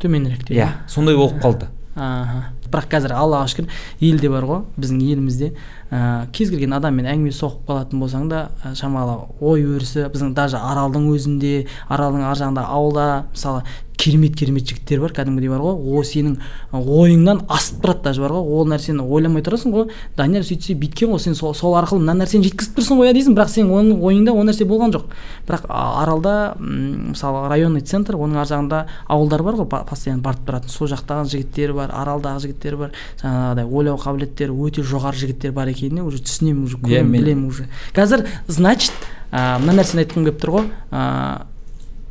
[0.03, 1.69] төменірек иә сондай болып қалды.
[1.95, 2.51] Аха.
[2.73, 3.69] Бірақ қазір аллаға шүкір
[4.01, 5.53] елде бар ғой біздің елімізде.
[5.93, 10.57] Ә, кез келген адаммен әңгіме соғып қалатын болсаң да ә, шамалы ой өрісі біздің даже
[10.57, 13.63] аралдың өзінде аралдың ар жағында ауылда мысалы
[13.99, 15.77] керемет керемет жігіттер бар кәдімгідей бар ғой.
[15.79, 16.39] Ол сенің
[16.73, 18.43] ойыңнан асып тұрады даже бар ғой.
[18.59, 19.93] Ол нәрсені ойламай тұрасың ғой.
[20.17, 21.21] Данияр сөйтсе бүйткен ғой.
[21.23, 23.37] Сен сол, сол арқылы мына нәрсені жеткізіп тұрсың ғой иә дейсің.
[23.37, 25.07] Бірақ сен оның ойыңда ол нәрсе болған жоқ.
[25.47, 30.73] Бірақ аралда мысалы районный центр оның ар жағында ауылдар бар ғой постоянно барып тұратын.
[30.73, 32.99] Сол жақтағы жігіттер бар аралдағы жігіттер бар.
[33.23, 37.69] Жаңағыдай ойлау қабілеттері өте жоғары жігіттер бар екеніне уже түсінемін уже Иә, көремін білемін уже.
[37.95, 38.93] Қазір значит
[39.31, 40.69] мына нәрсені айтқым келіп тұр ғой.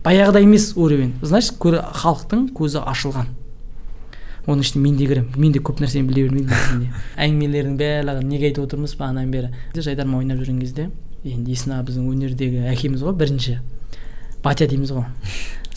[0.03, 1.13] Баяғыдай емес уровень.
[1.21, 3.29] Значит халықтың көзі ашылған.
[4.47, 5.37] Оның ішінде мен де кіремін.
[5.37, 6.89] Мен де көп нәрсені біле бермеймін негізінде.
[7.25, 9.51] Әңгімелердің барлығы неге айтып отырмыз бағанадан бері.
[9.77, 10.87] Жайдарман ойнап жүрген кезде
[11.21, 13.59] енді есін аға біздің өнердегі әкеміз ғой бірінші.
[14.41, 15.05] Батя дейміз ғой.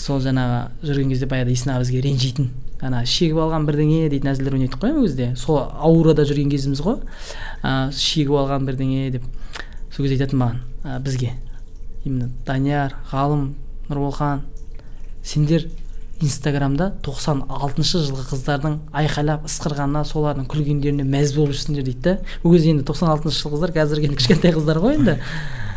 [0.00, 2.48] Сол жаңағы жүрген кезде баяғыда есін аға бізге ренжитін.
[2.80, 7.02] Ана шегіп алған бірдеңе дейтін әзілдер ойнайтық қой ол кезде сол аурада жүрген кезіміз ғой.
[7.60, 9.28] Ә, шегіп алған бірдеңе деп
[9.92, 11.34] сол кезде айтатын маған бізге.
[12.04, 13.52] Именно данияр ғалым
[13.88, 14.44] нұрболхан
[15.24, 15.68] сендер
[16.22, 22.14] инстаграмда 96 жылғы қыздардың айқайлап ысқырғанына солардың күлгендеріне мәз болып жүрсіңдер дейді да.
[22.44, 25.18] Ол кезде енді 96 жылғы қыздар қазіргі енді кішкентай қыздар ғой енді.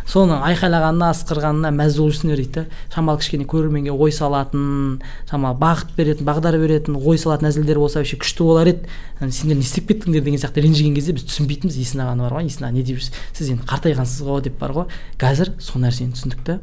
[0.07, 2.77] Соны айқайлағанына асқырғанына мәз болып жүрсіңдер дейді да.
[2.93, 8.21] Шамалы кішкене көрерменге ой салатын шамалы бағыт беретін бағдар беретін ой салатын әзілдер болса вообще
[8.21, 8.87] күшті болар еді.
[9.19, 12.69] Сендер не істеп кеттіңдер деген сияқты ренжіген кезде біз түсінбейтінбіз есін ағаны бар ғой есін
[12.69, 14.97] аға не деп жүрсіз сіз енді қартайғансыз ғой деп бар ғой.
[15.19, 16.61] Қазір сол нәрсені түсіндік та.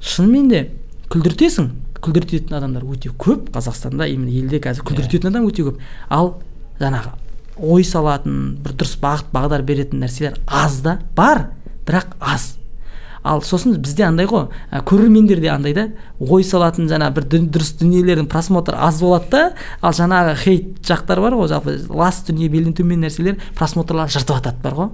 [0.00, 0.60] Шынымен де
[1.12, 1.70] күлдіртесің.
[2.00, 5.82] Күлдіртетін адамдар өте көп қазақстанда именно елде қазір күлдіртетін адам өте көп.
[6.08, 6.38] Ал
[6.80, 7.12] жаңағы
[7.60, 11.50] ой салатын бір дұрыс бағыт бағдар беретін нәрселер аз да бар
[11.86, 12.54] бірақ аз.
[13.22, 15.88] Ал сосын бізде андай ғой ә, көрермендерде андай да.
[16.20, 19.42] Ой салатын жаңа бір дұрыс дүниелердің просмотры аз болады да.
[19.82, 24.62] Ал жаңағы хейт жақтар бар ғой жалпы лас дүние белден төмен нәрселер просмотрлар жыртып жатады
[24.64, 24.88] бар ғой.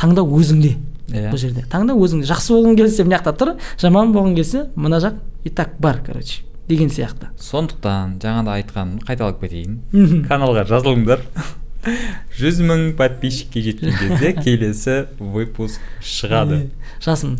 [0.00, 0.78] Таңдау өзіңде.
[1.12, 1.30] Иә.
[1.32, 1.64] бұл жерде.
[1.70, 5.78] Таңдау өзіңде жақсы болғың келсе мына жақта тұр жаман болғың келсе мына жақ и так
[5.80, 7.30] бар короче деген сияқты.
[7.40, 9.80] Сондықтан жаңада айтқанымды қайталап кетейін.
[10.28, 11.24] Каналға жазылыңдар.
[12.38, 16.66] жүз мың подписчикке жеткен кезде келесі выпуск шығады.
[17.04, 17.38] Жасым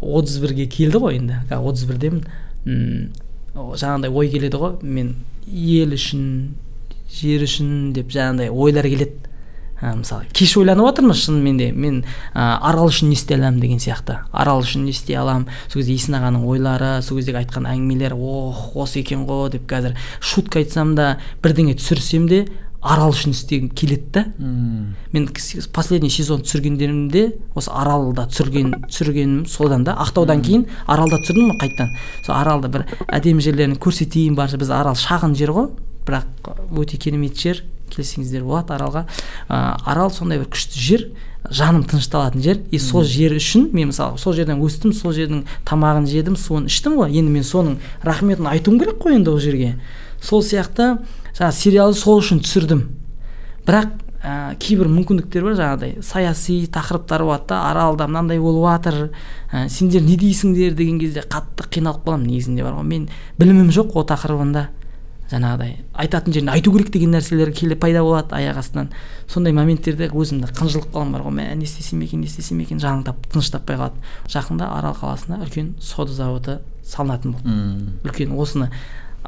[0.00, 1.40] отыз бірге келді ғой енді.
[1.48, 2.24] Қазір отыз бірдемін.
[3.54, 4.76] Жаңағыдай ой келеді ғой.
[4.82, 5.14] Мен
[5.46, 6.26] ел үшін
[7.14, 9.29] жер үшін деп жаңағыдай ойлар келеді.
[9.80, 12.04] Ә, мысалы кеш ойланып жатырмыз шынымен де мен
[12.34, 14.20] ә, арал үшін не істей аламын деген сияқты.
[14.32, 15.48] Арал үшін не істей аламын?
[15.68, 19.96] Сол кезде есін ағаның ойлары сол кездегі айтқан әңгімелері ох осы екен ғой деп қазір
[20.20, 22.44] шутка айтсам да бірдеңе түсірсем де
[22.80, 24.24] арал үшін істегім келеді да.
[25.12, 25.28] Мен
[25.72, 31.92] последний сезон түсіргендерімде осы аралда түсірген түсіргенім содан да ақтаудан кейін аралда түсірдім ғой қайтадан.
[32.24, 35.68] Сол аралда бір әдемі жерлерін көрсетейін барша біз арал шағын жер ғой
[36.08, 36.24] бірақ
[36.72, 37.60] өте керемет жер.
[37.92, 39.04] Келсеңіздер болады аралға.
[39.48, 39.60] Ә,
[39.90, 41.06] арал сондай бір күшті жер
[41.50, 42.60] жаным тынышталатын жер.
[42.70, 46.98] И сол жер үшін мен мысалы сол жерден өстім сол жердің тамағын жедім суын іштім
[47.00, 47.14] ғой.
[47.16, 49.74] Енді мен соның рахметін айтуым керек қой енді ол жерге.
[50.20, 50.98] Сол сияқты
[51.38, 52.86] жаңағы сериалды сол үшін түсірдім.
[53.66, 58.98] Бірақ ә, кейбір мүмкіндіктер бар жаңағыдай саяси тақырыптар болады да аралда мынандай болып жатыр
[59.52, 62.84] ә, сендер не дейсіңдер деген кезде қатты қиналып қаламын негізінде бар ғой.
[62.84, 63.08] Мен
[63.40, 64.68] білімім жоқ ол тақырыбында.
[65.30, 68.88] Жаңағыдай айтатын жеріне айту керек деген нәрселер келе пайда болады аяқ астынан.
[69.30, 71.36] Сондай моменттерде өзімді қынжылып қаламын бар ғой.
[71.38, 74.00] Мә не істесем екен не істесем екен жаның тап тыныш таппай қалады.
[74.26, 77.48] Жақында арал қаласына үлкен сода зауыты салынатын болды.
[77.48, 78.70] М, үлкен осыны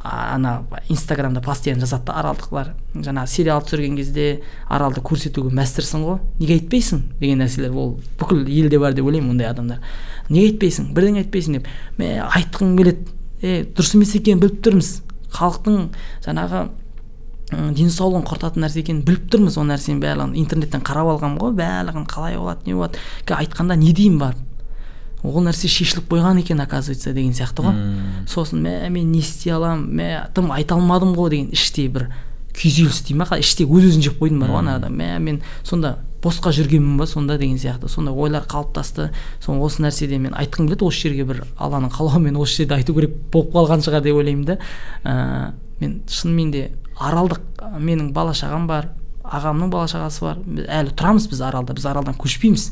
[0.02, 6.18] ана инстаграмда постоянно жазады да аралдықлар жаңағы сериал түсірген кезде аралды көрсетуге мәстірсің ғой.
[6.40, 9.78] Неге айтпайсың деген нәрселер ол бүкіл елде бар деп ойлаймын ондай адамдар.
[10.28, 10.90] Неге айтпайсың?
[10.96, 11.70] Бірдеңе айтпайсың деп.
[11.98, 13.06] Мә айтқым келеді.
[13.42, 14.90] Е дұрыс емес екенін біліп тұрмыз.
[15.32, 15.82] Халықтың
[16.26, 16.62] жаңағы
[17.52, 20.32] денсаулығын құртатын нәрсе екенін біліп тұрмыз ол нәрсенің барлығын.
[20.40, 23.00] Интернеттен қарап алғанмын ғой барлығын қалай болады не болады.
[23.28, 24.48] Айтқанда не деймін барып
[25.22, 27.76] ол нәрсе шешіліп қойған екен оказывается деген сияқты ғой.
[27.76, 29.84] М, сосын мә мен не істей аламын?
[29.94, 32.08] Мә тым айта алмадым ғой деген іштей бір
[32.56, 36.52] күйзеліс дей ма іштей өз өзін жеп қойдым бар ғой анарада мә мен сонда босқа
[36.54, 37.88] жүргенмін ба сонда деген сияқты.
[37.88, 39.10] Сондай ойлар қалыптасты.
[39.40, 43.16] Сол осы нәрседе мен айтқым келеді осы жерге бір алланың қалауымен осы жерде айту керек
[43.32, 44.58] болып қалған шығар деп ойлаймын да.
[45.04, 46.62] Ә, мен шынымен де
[46.98, 48.92] аралдық менің бала шағам бар
[49.24, 50.38] ағамның бала шағасы бар.
[50.68, 52.70] Әлі тұрамыз біз аралда біз аралдан көшпейміз.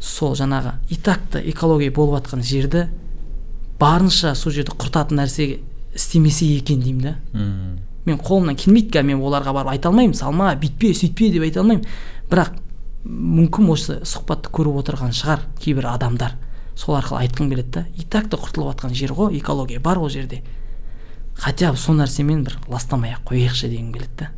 [0.00, 2.88] Сол жаңағы и так экология болып жатқан жерді
[3.80, 5.60] барынша сол жерді құртатын нәрсе
[5.94, 7.14] істемесе екен деймін да.
[8.06, 11.86] Мен қолымнан келмейді қазір мен оларға барып айта алмаймын салма бүйтпе сөйтпе деп айта алмаймын.
[12.30, 12.52] Бірақ
[13.04, 16.36] мүмкін осы сұхбатты көріп отырған шығар кейбір адамдар.
[16.74, 20.08] Сол арқылы айтқым келеді да и так та құртылып жатқан жер ғой экология бар ол
[20.10, 20.42] жерде
[21.34, 24.30] хотя бы сол нәрсемен бір ластамай ақ қояйықшы дегім келеді да.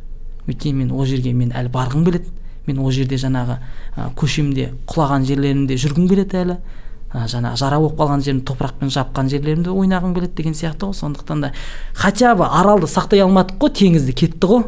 [0.47, 2.29] Өйткені мен ол жерге мен әлі барғым келеді.
[2.67, 3.57] Мен ол жерде жаңағы
[3.95, 6.57] ә, көшемде құлаған жерлерімде жүргім келеді әлі.
[7.17, 10.97] Ә, жаңағы жара болып қалған жерімді топырақпен жапқан жерлерімде ойнағым келеді деген сияқты ғой.
[11.01, 11.53] Сондықтан да
[11.93, 14.67] хотя бы аралды сақтай алмадық қой теңізді кетті ғой.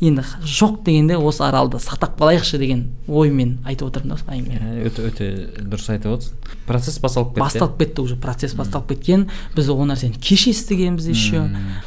[0.00, 4.70] Енді жоқ дегенде осы аралды сақтап қалайықшы деген оймен айтып отырмын да әңгімені.
[4.80, 5.26] Иә, өте өте
[5.60, 6.38] дұрыс айтып отырсың.
[6.64, 7.42] Процесс басталып кетті.
[7.42, 9.26] Басталып кетті уже процесс басталып кеткен.
[9.52, 11.42] Біз ол нәрсені кеш естігенбіз еще.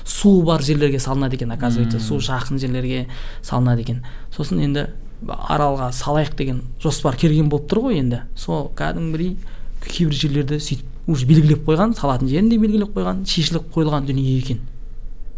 [0.06, 1.98] Су бар жерлерге салынады екен оказывается.
[2.00, 3.08] Су жақын жерлерге
[3.42, 4.06] салынады екен.
[4.36, 4.92] Сосын енді
[5.26, 8.22] аралға салайық деген жоспар келген болып тұр ғой енді.
[8.38, 9.40] Сол кәдімгідей
[9.88, 14.62] кейбір жерлерді сөйтіп уже белгілеп қойған салатын жерін де белгілеп қойған шешіліп қойылған дүние екен.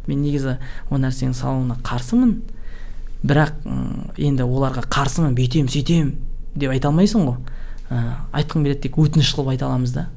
[0.07, 0.57] Мен негізі
[0.91, 2.35] ол нәрсенің салынуына қарсымын.
[3.25, 3.55] Бірақ
[4.21, 6.11] енді оларға қарсымын бүйтемін сөйтемін
[6.55, 7.39] деп айта алмайсың ғой.
[7.89, 8.03] Ә,
[8.37, 10.07] айтқым келеді тек өтініш қылып айта аламыз да.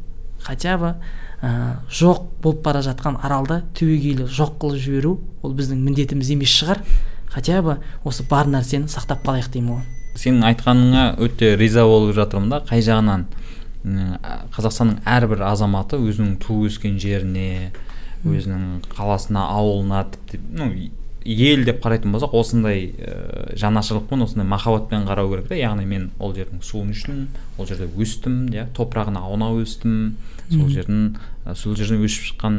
[0.45, 0.95] Хотя бы
[1.41, 6.85] ә, жоқ болып бара жатқан аралды түбегейлі жоқ қылып жіберу ол біздің міндетіміз емес шығар.
[7.33, 9.85] Хотя бы осы бар нәрсені сақтап қалайық деймін ғой.
[10.19, 13.27] Сенің айтқаныңа өте риза болып жатырмын да қай жағынан?
[13.85, 17.73] Қазақстанның әрбір азаматы өзінің туып өскен жеріне
[18.27, 20.71] өзінің қаласына ауылына тіпті ну
[21.29, 26.35] ел деп қарайтын болсақ осындай ә, жанашырлықпен осындай махаббатпен қарау керек та яғни мен ол
[26.35, 27.27] жердің суын іштім
[27.59, 30.17] ол жерде өстім иә топырағына аунап өстім
[30.49, 31.19] сол жердің
[31.57, 32.57] сол жерден өсіп шыққан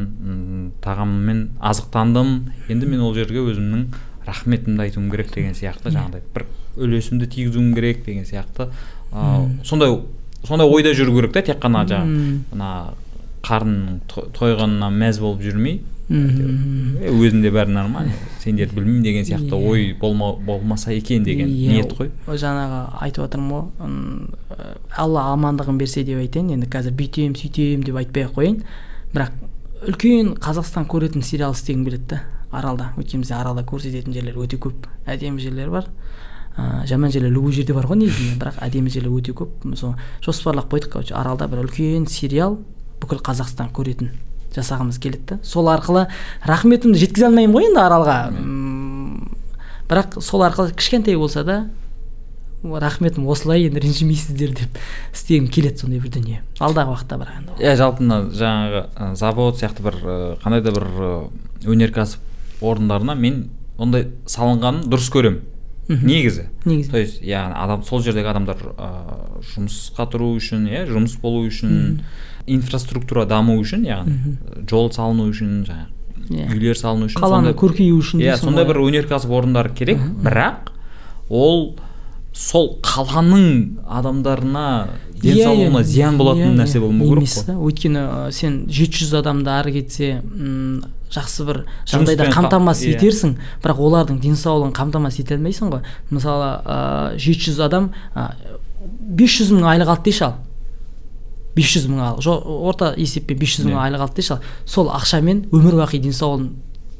[0.84, 2.52] тағаммен азықтандым.
[2.70, 3.88] Енді мен ол жерге өзімнің
[4.28, 6.46] рахметімді айтуым керек деген сияқты жаңағыдай бір
[6.78, 8.70] үлесімді тигізуім керек деген сияқты.
[9.12, 9.96] Ә, сондай
[10.48, 12.74] сондай ойда жүру керек та тек қана жаңағы мына
[13.46, 14.00] қарның
[14.36, 15.82] тойғанына мәз болып жүрмей.
[16.10, 19.68] Өзінде бәрі нормально сендер білмеймін деген сияқты иә.
[19.70, 22.10] ой болма, болмаса екен деген yeah, ниет қой.
[22.26, 28.26] Жаңағы айтып жатырмын ғой алла амандығын берсе деп айтайын енді қазір бүйтем сөйтем деп айтпай
[28.26, 28.64] ақ қояйын.
[29.14, 29.38] Бірақ
[29.86, 32.90] үлкен қазақстан көретін сериал істегім келеді да аралда.
[32.98, 35.86] Өйткені бізде аралда көрсететін жерлер өте көп әдемі жерлер бар.
[36.58, 39.50] Ә, жаман жерлер любой жерде бар ғой негізінде бірақ әдемі жерлер өте көп.
[39.76, 39.96] Сол
[40.26, 42.60] жоспарлап қойдық короче аралда бір үлкен сериал
[43.02, 44.14] бүкіл қазақстан көретін
[44.56, 45.40] жасағымыз келеді да.
[45.44, 46.08] Сол арқылы
[46.44, 48.18] рахметімді жеткізе алмаймын ғой енді аралға.
[49.90, 51.60] Бірақ сол арқылы кішкентай болса да
[52.64, 54.80] рахметім осылай енді ренжімейсіздер деп
[55.14, 56.42] істегім келеді сондай бір дүние.
[56.60, 57.56] Алдағы уақытта бірақ енді.
[57.64, 59.96] Иә жалпы мына жаңағы завод сияқты бір
[60.44, 60.90] қандай да бір
[61.64, 62.20] өнеркәсіп
[62.60, 63.46] орындарына мен
[63.78, 65.40] ондай салынғанын дұрыс көремін.
[65.90, 66.48] Негізі.
[66.66, 66.92] Негізі.
[66.92, 72.02] То есть яғни адам сол жердегі адамдар ыыы жұмысқа тұру үшін иә жұмыс болу үшін
[72.46, 74.38] инфраструктура даму үшін яғни
[74.70, 75.98] жол салыну үшін жаңағы
[76.30, 76.46] yeah.
[76.46, 76.54] Иә.
[76.54, 80.74] үйлер салыну үшін қаланы көркею үшін иә сондай бір өнеркәсіп орындары керек бірақ
[81.30, 81.76] ол
[82.34, 84.66] сол қаланың адамдарына
[85.24, 87.58] денсаулығына yeah, зиян болатын yeah, нәрсе болмау керек қой.
[87.70, 88.04] өйткені
[88.36, 93.34] сен жеті жүз адамды ары кетсе м жақсы бір жағдайда қамтамасыз етерсің.
[93.64, 95.82] Бірақ олардың денсаулығын қамтамасыз ете алмайсың ғой.
[96.14, 96.52] Мысалы
[97.18, 97.90] жеті жүз адам
[99.18, 100.36] бес жүз мың айлық алды дейші ал.
[101.56, 102.22] бес жүз мың ал.
[102.70, 104.38] Орта есеппен бес жүз мың айлық алды дейші
[104.70, 106.52] сол ақшамен өмір бақи денсаулығын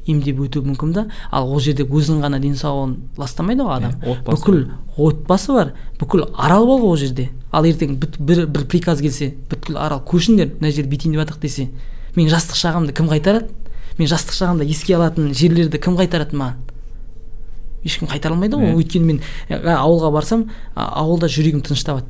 [0.06, 1.06] емдеп өтуі мүмкін да.
[1.30, 3.92] Ал ол жерде өзінің ғана денсаулығын ластамайды ғой адам.
[4.26, 4.64] Бүкіл
[4.96, 7.30] отбасы бар бүкіл арал бар ғой ол жерде.
[7.52, 11.68] Ал ертең бір, бір приказ келсе бүткіл арал көшіңдер мына жерді бүйтейін деп жатырық десе
[12.16, 13.50] мен жастық шағымды кім қайтарады?
[13.98, 16.56] Мен жастық шағымда еске алатын жерлерді кім қайтарады маған
[17.84, 18.74] ешкім қайтара алмайды ғой.
[18.76, 19.20] Өйткені мен
[19.50, 22.06] ауылға барсам ауылда жүрегім тынышталады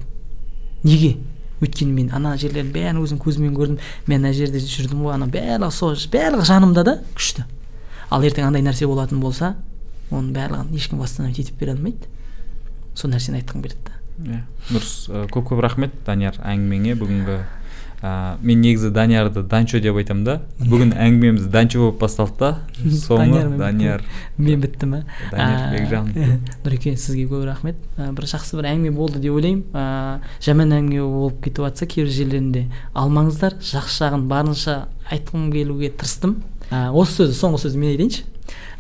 [0.84, 1.16] неге?
[1.60, 3.78] Өйткені мен ана жерлердің бәрін өзім көзіммен көрдім.
[4.08, 7.44] Мен ана жерде жүрдім ғой ана барлығы сол барлығы жанымда да күшті.
[8.10, 9.54] Ал ертең андай нәрсе болатын болса
[10.10, 12.10] оның барлығын ешкім восстановить етіп бере алмайды.
[12.98, 13.98] Сол нәрсені айтқым келеді да.
[14.20, 14.42] Иә
[14.72, 14.94] дұрыс.
[15.32, 16.96] Көп көп рахмет данияр әңгімеңе.
[16.98, 17.36] Бүгінгі
[18.02, 20.36] ә, мен негізі даниярды данчо деп айтамын да.
[20.58, 22.50] Бүгін әңгімеміз данчо болып басталды да.
[23.06, 24.04] Соңы данияр
[24.36, 26.18] мен бітті ма данияр бекжанов
[26.66, 27.80] нұреке сізге көп рахмет.
[27.96, 29.64] Бір жақсы бір әңгіме болды деп ойлаймын.
[29.72, 33.60] Ә, жаман әңгіме болып кетіп жатса кейбір жерлерінде алмаңыздар.
[33.62, 34.80] Жақсы жағын барынша
[35.10, 36.40] айтқым келуге тырыстым.
[36.70, 38.24] Ә, осы сөзді соңғы сөзді мен айтайыншы.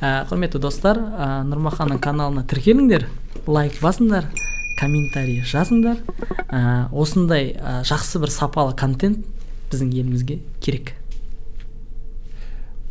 [0.00, 3.08] Ә, құрметті достар ә, нұрмаханның каналына тіркеліңдер
[3.50, 4.30] лайк басыңдар
[4.78, 6.00] комментарий жазыңдар.
[6.48, 9.26] Ә, осындай ә, жақсы бір сапалы контент
[9.70, 10.94] біздің елімізге керек.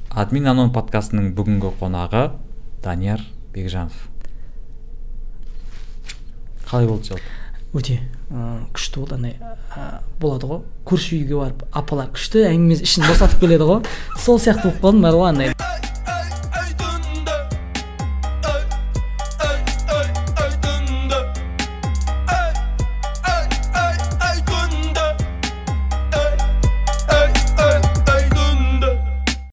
[0.09, 2.29] Админ анон подкастының бүгінгі қонағы
[2.83, 3.23] данияр
[3.53, 4.07] бекжанов.
[6.69, 7.37] Қалай болды жалпы
[7.73, 7.99] өте
[8.29, 9.15] күшті болды.
[9.17, 10.61] Андай ә, болады ғой.
[10.85, 13.81] Көрші үйге барып апалар күшті әңгіме ішін босатып келеді ғой.
[14.21, 15.88] Сол сияқты болып қалдым бар ғой андай.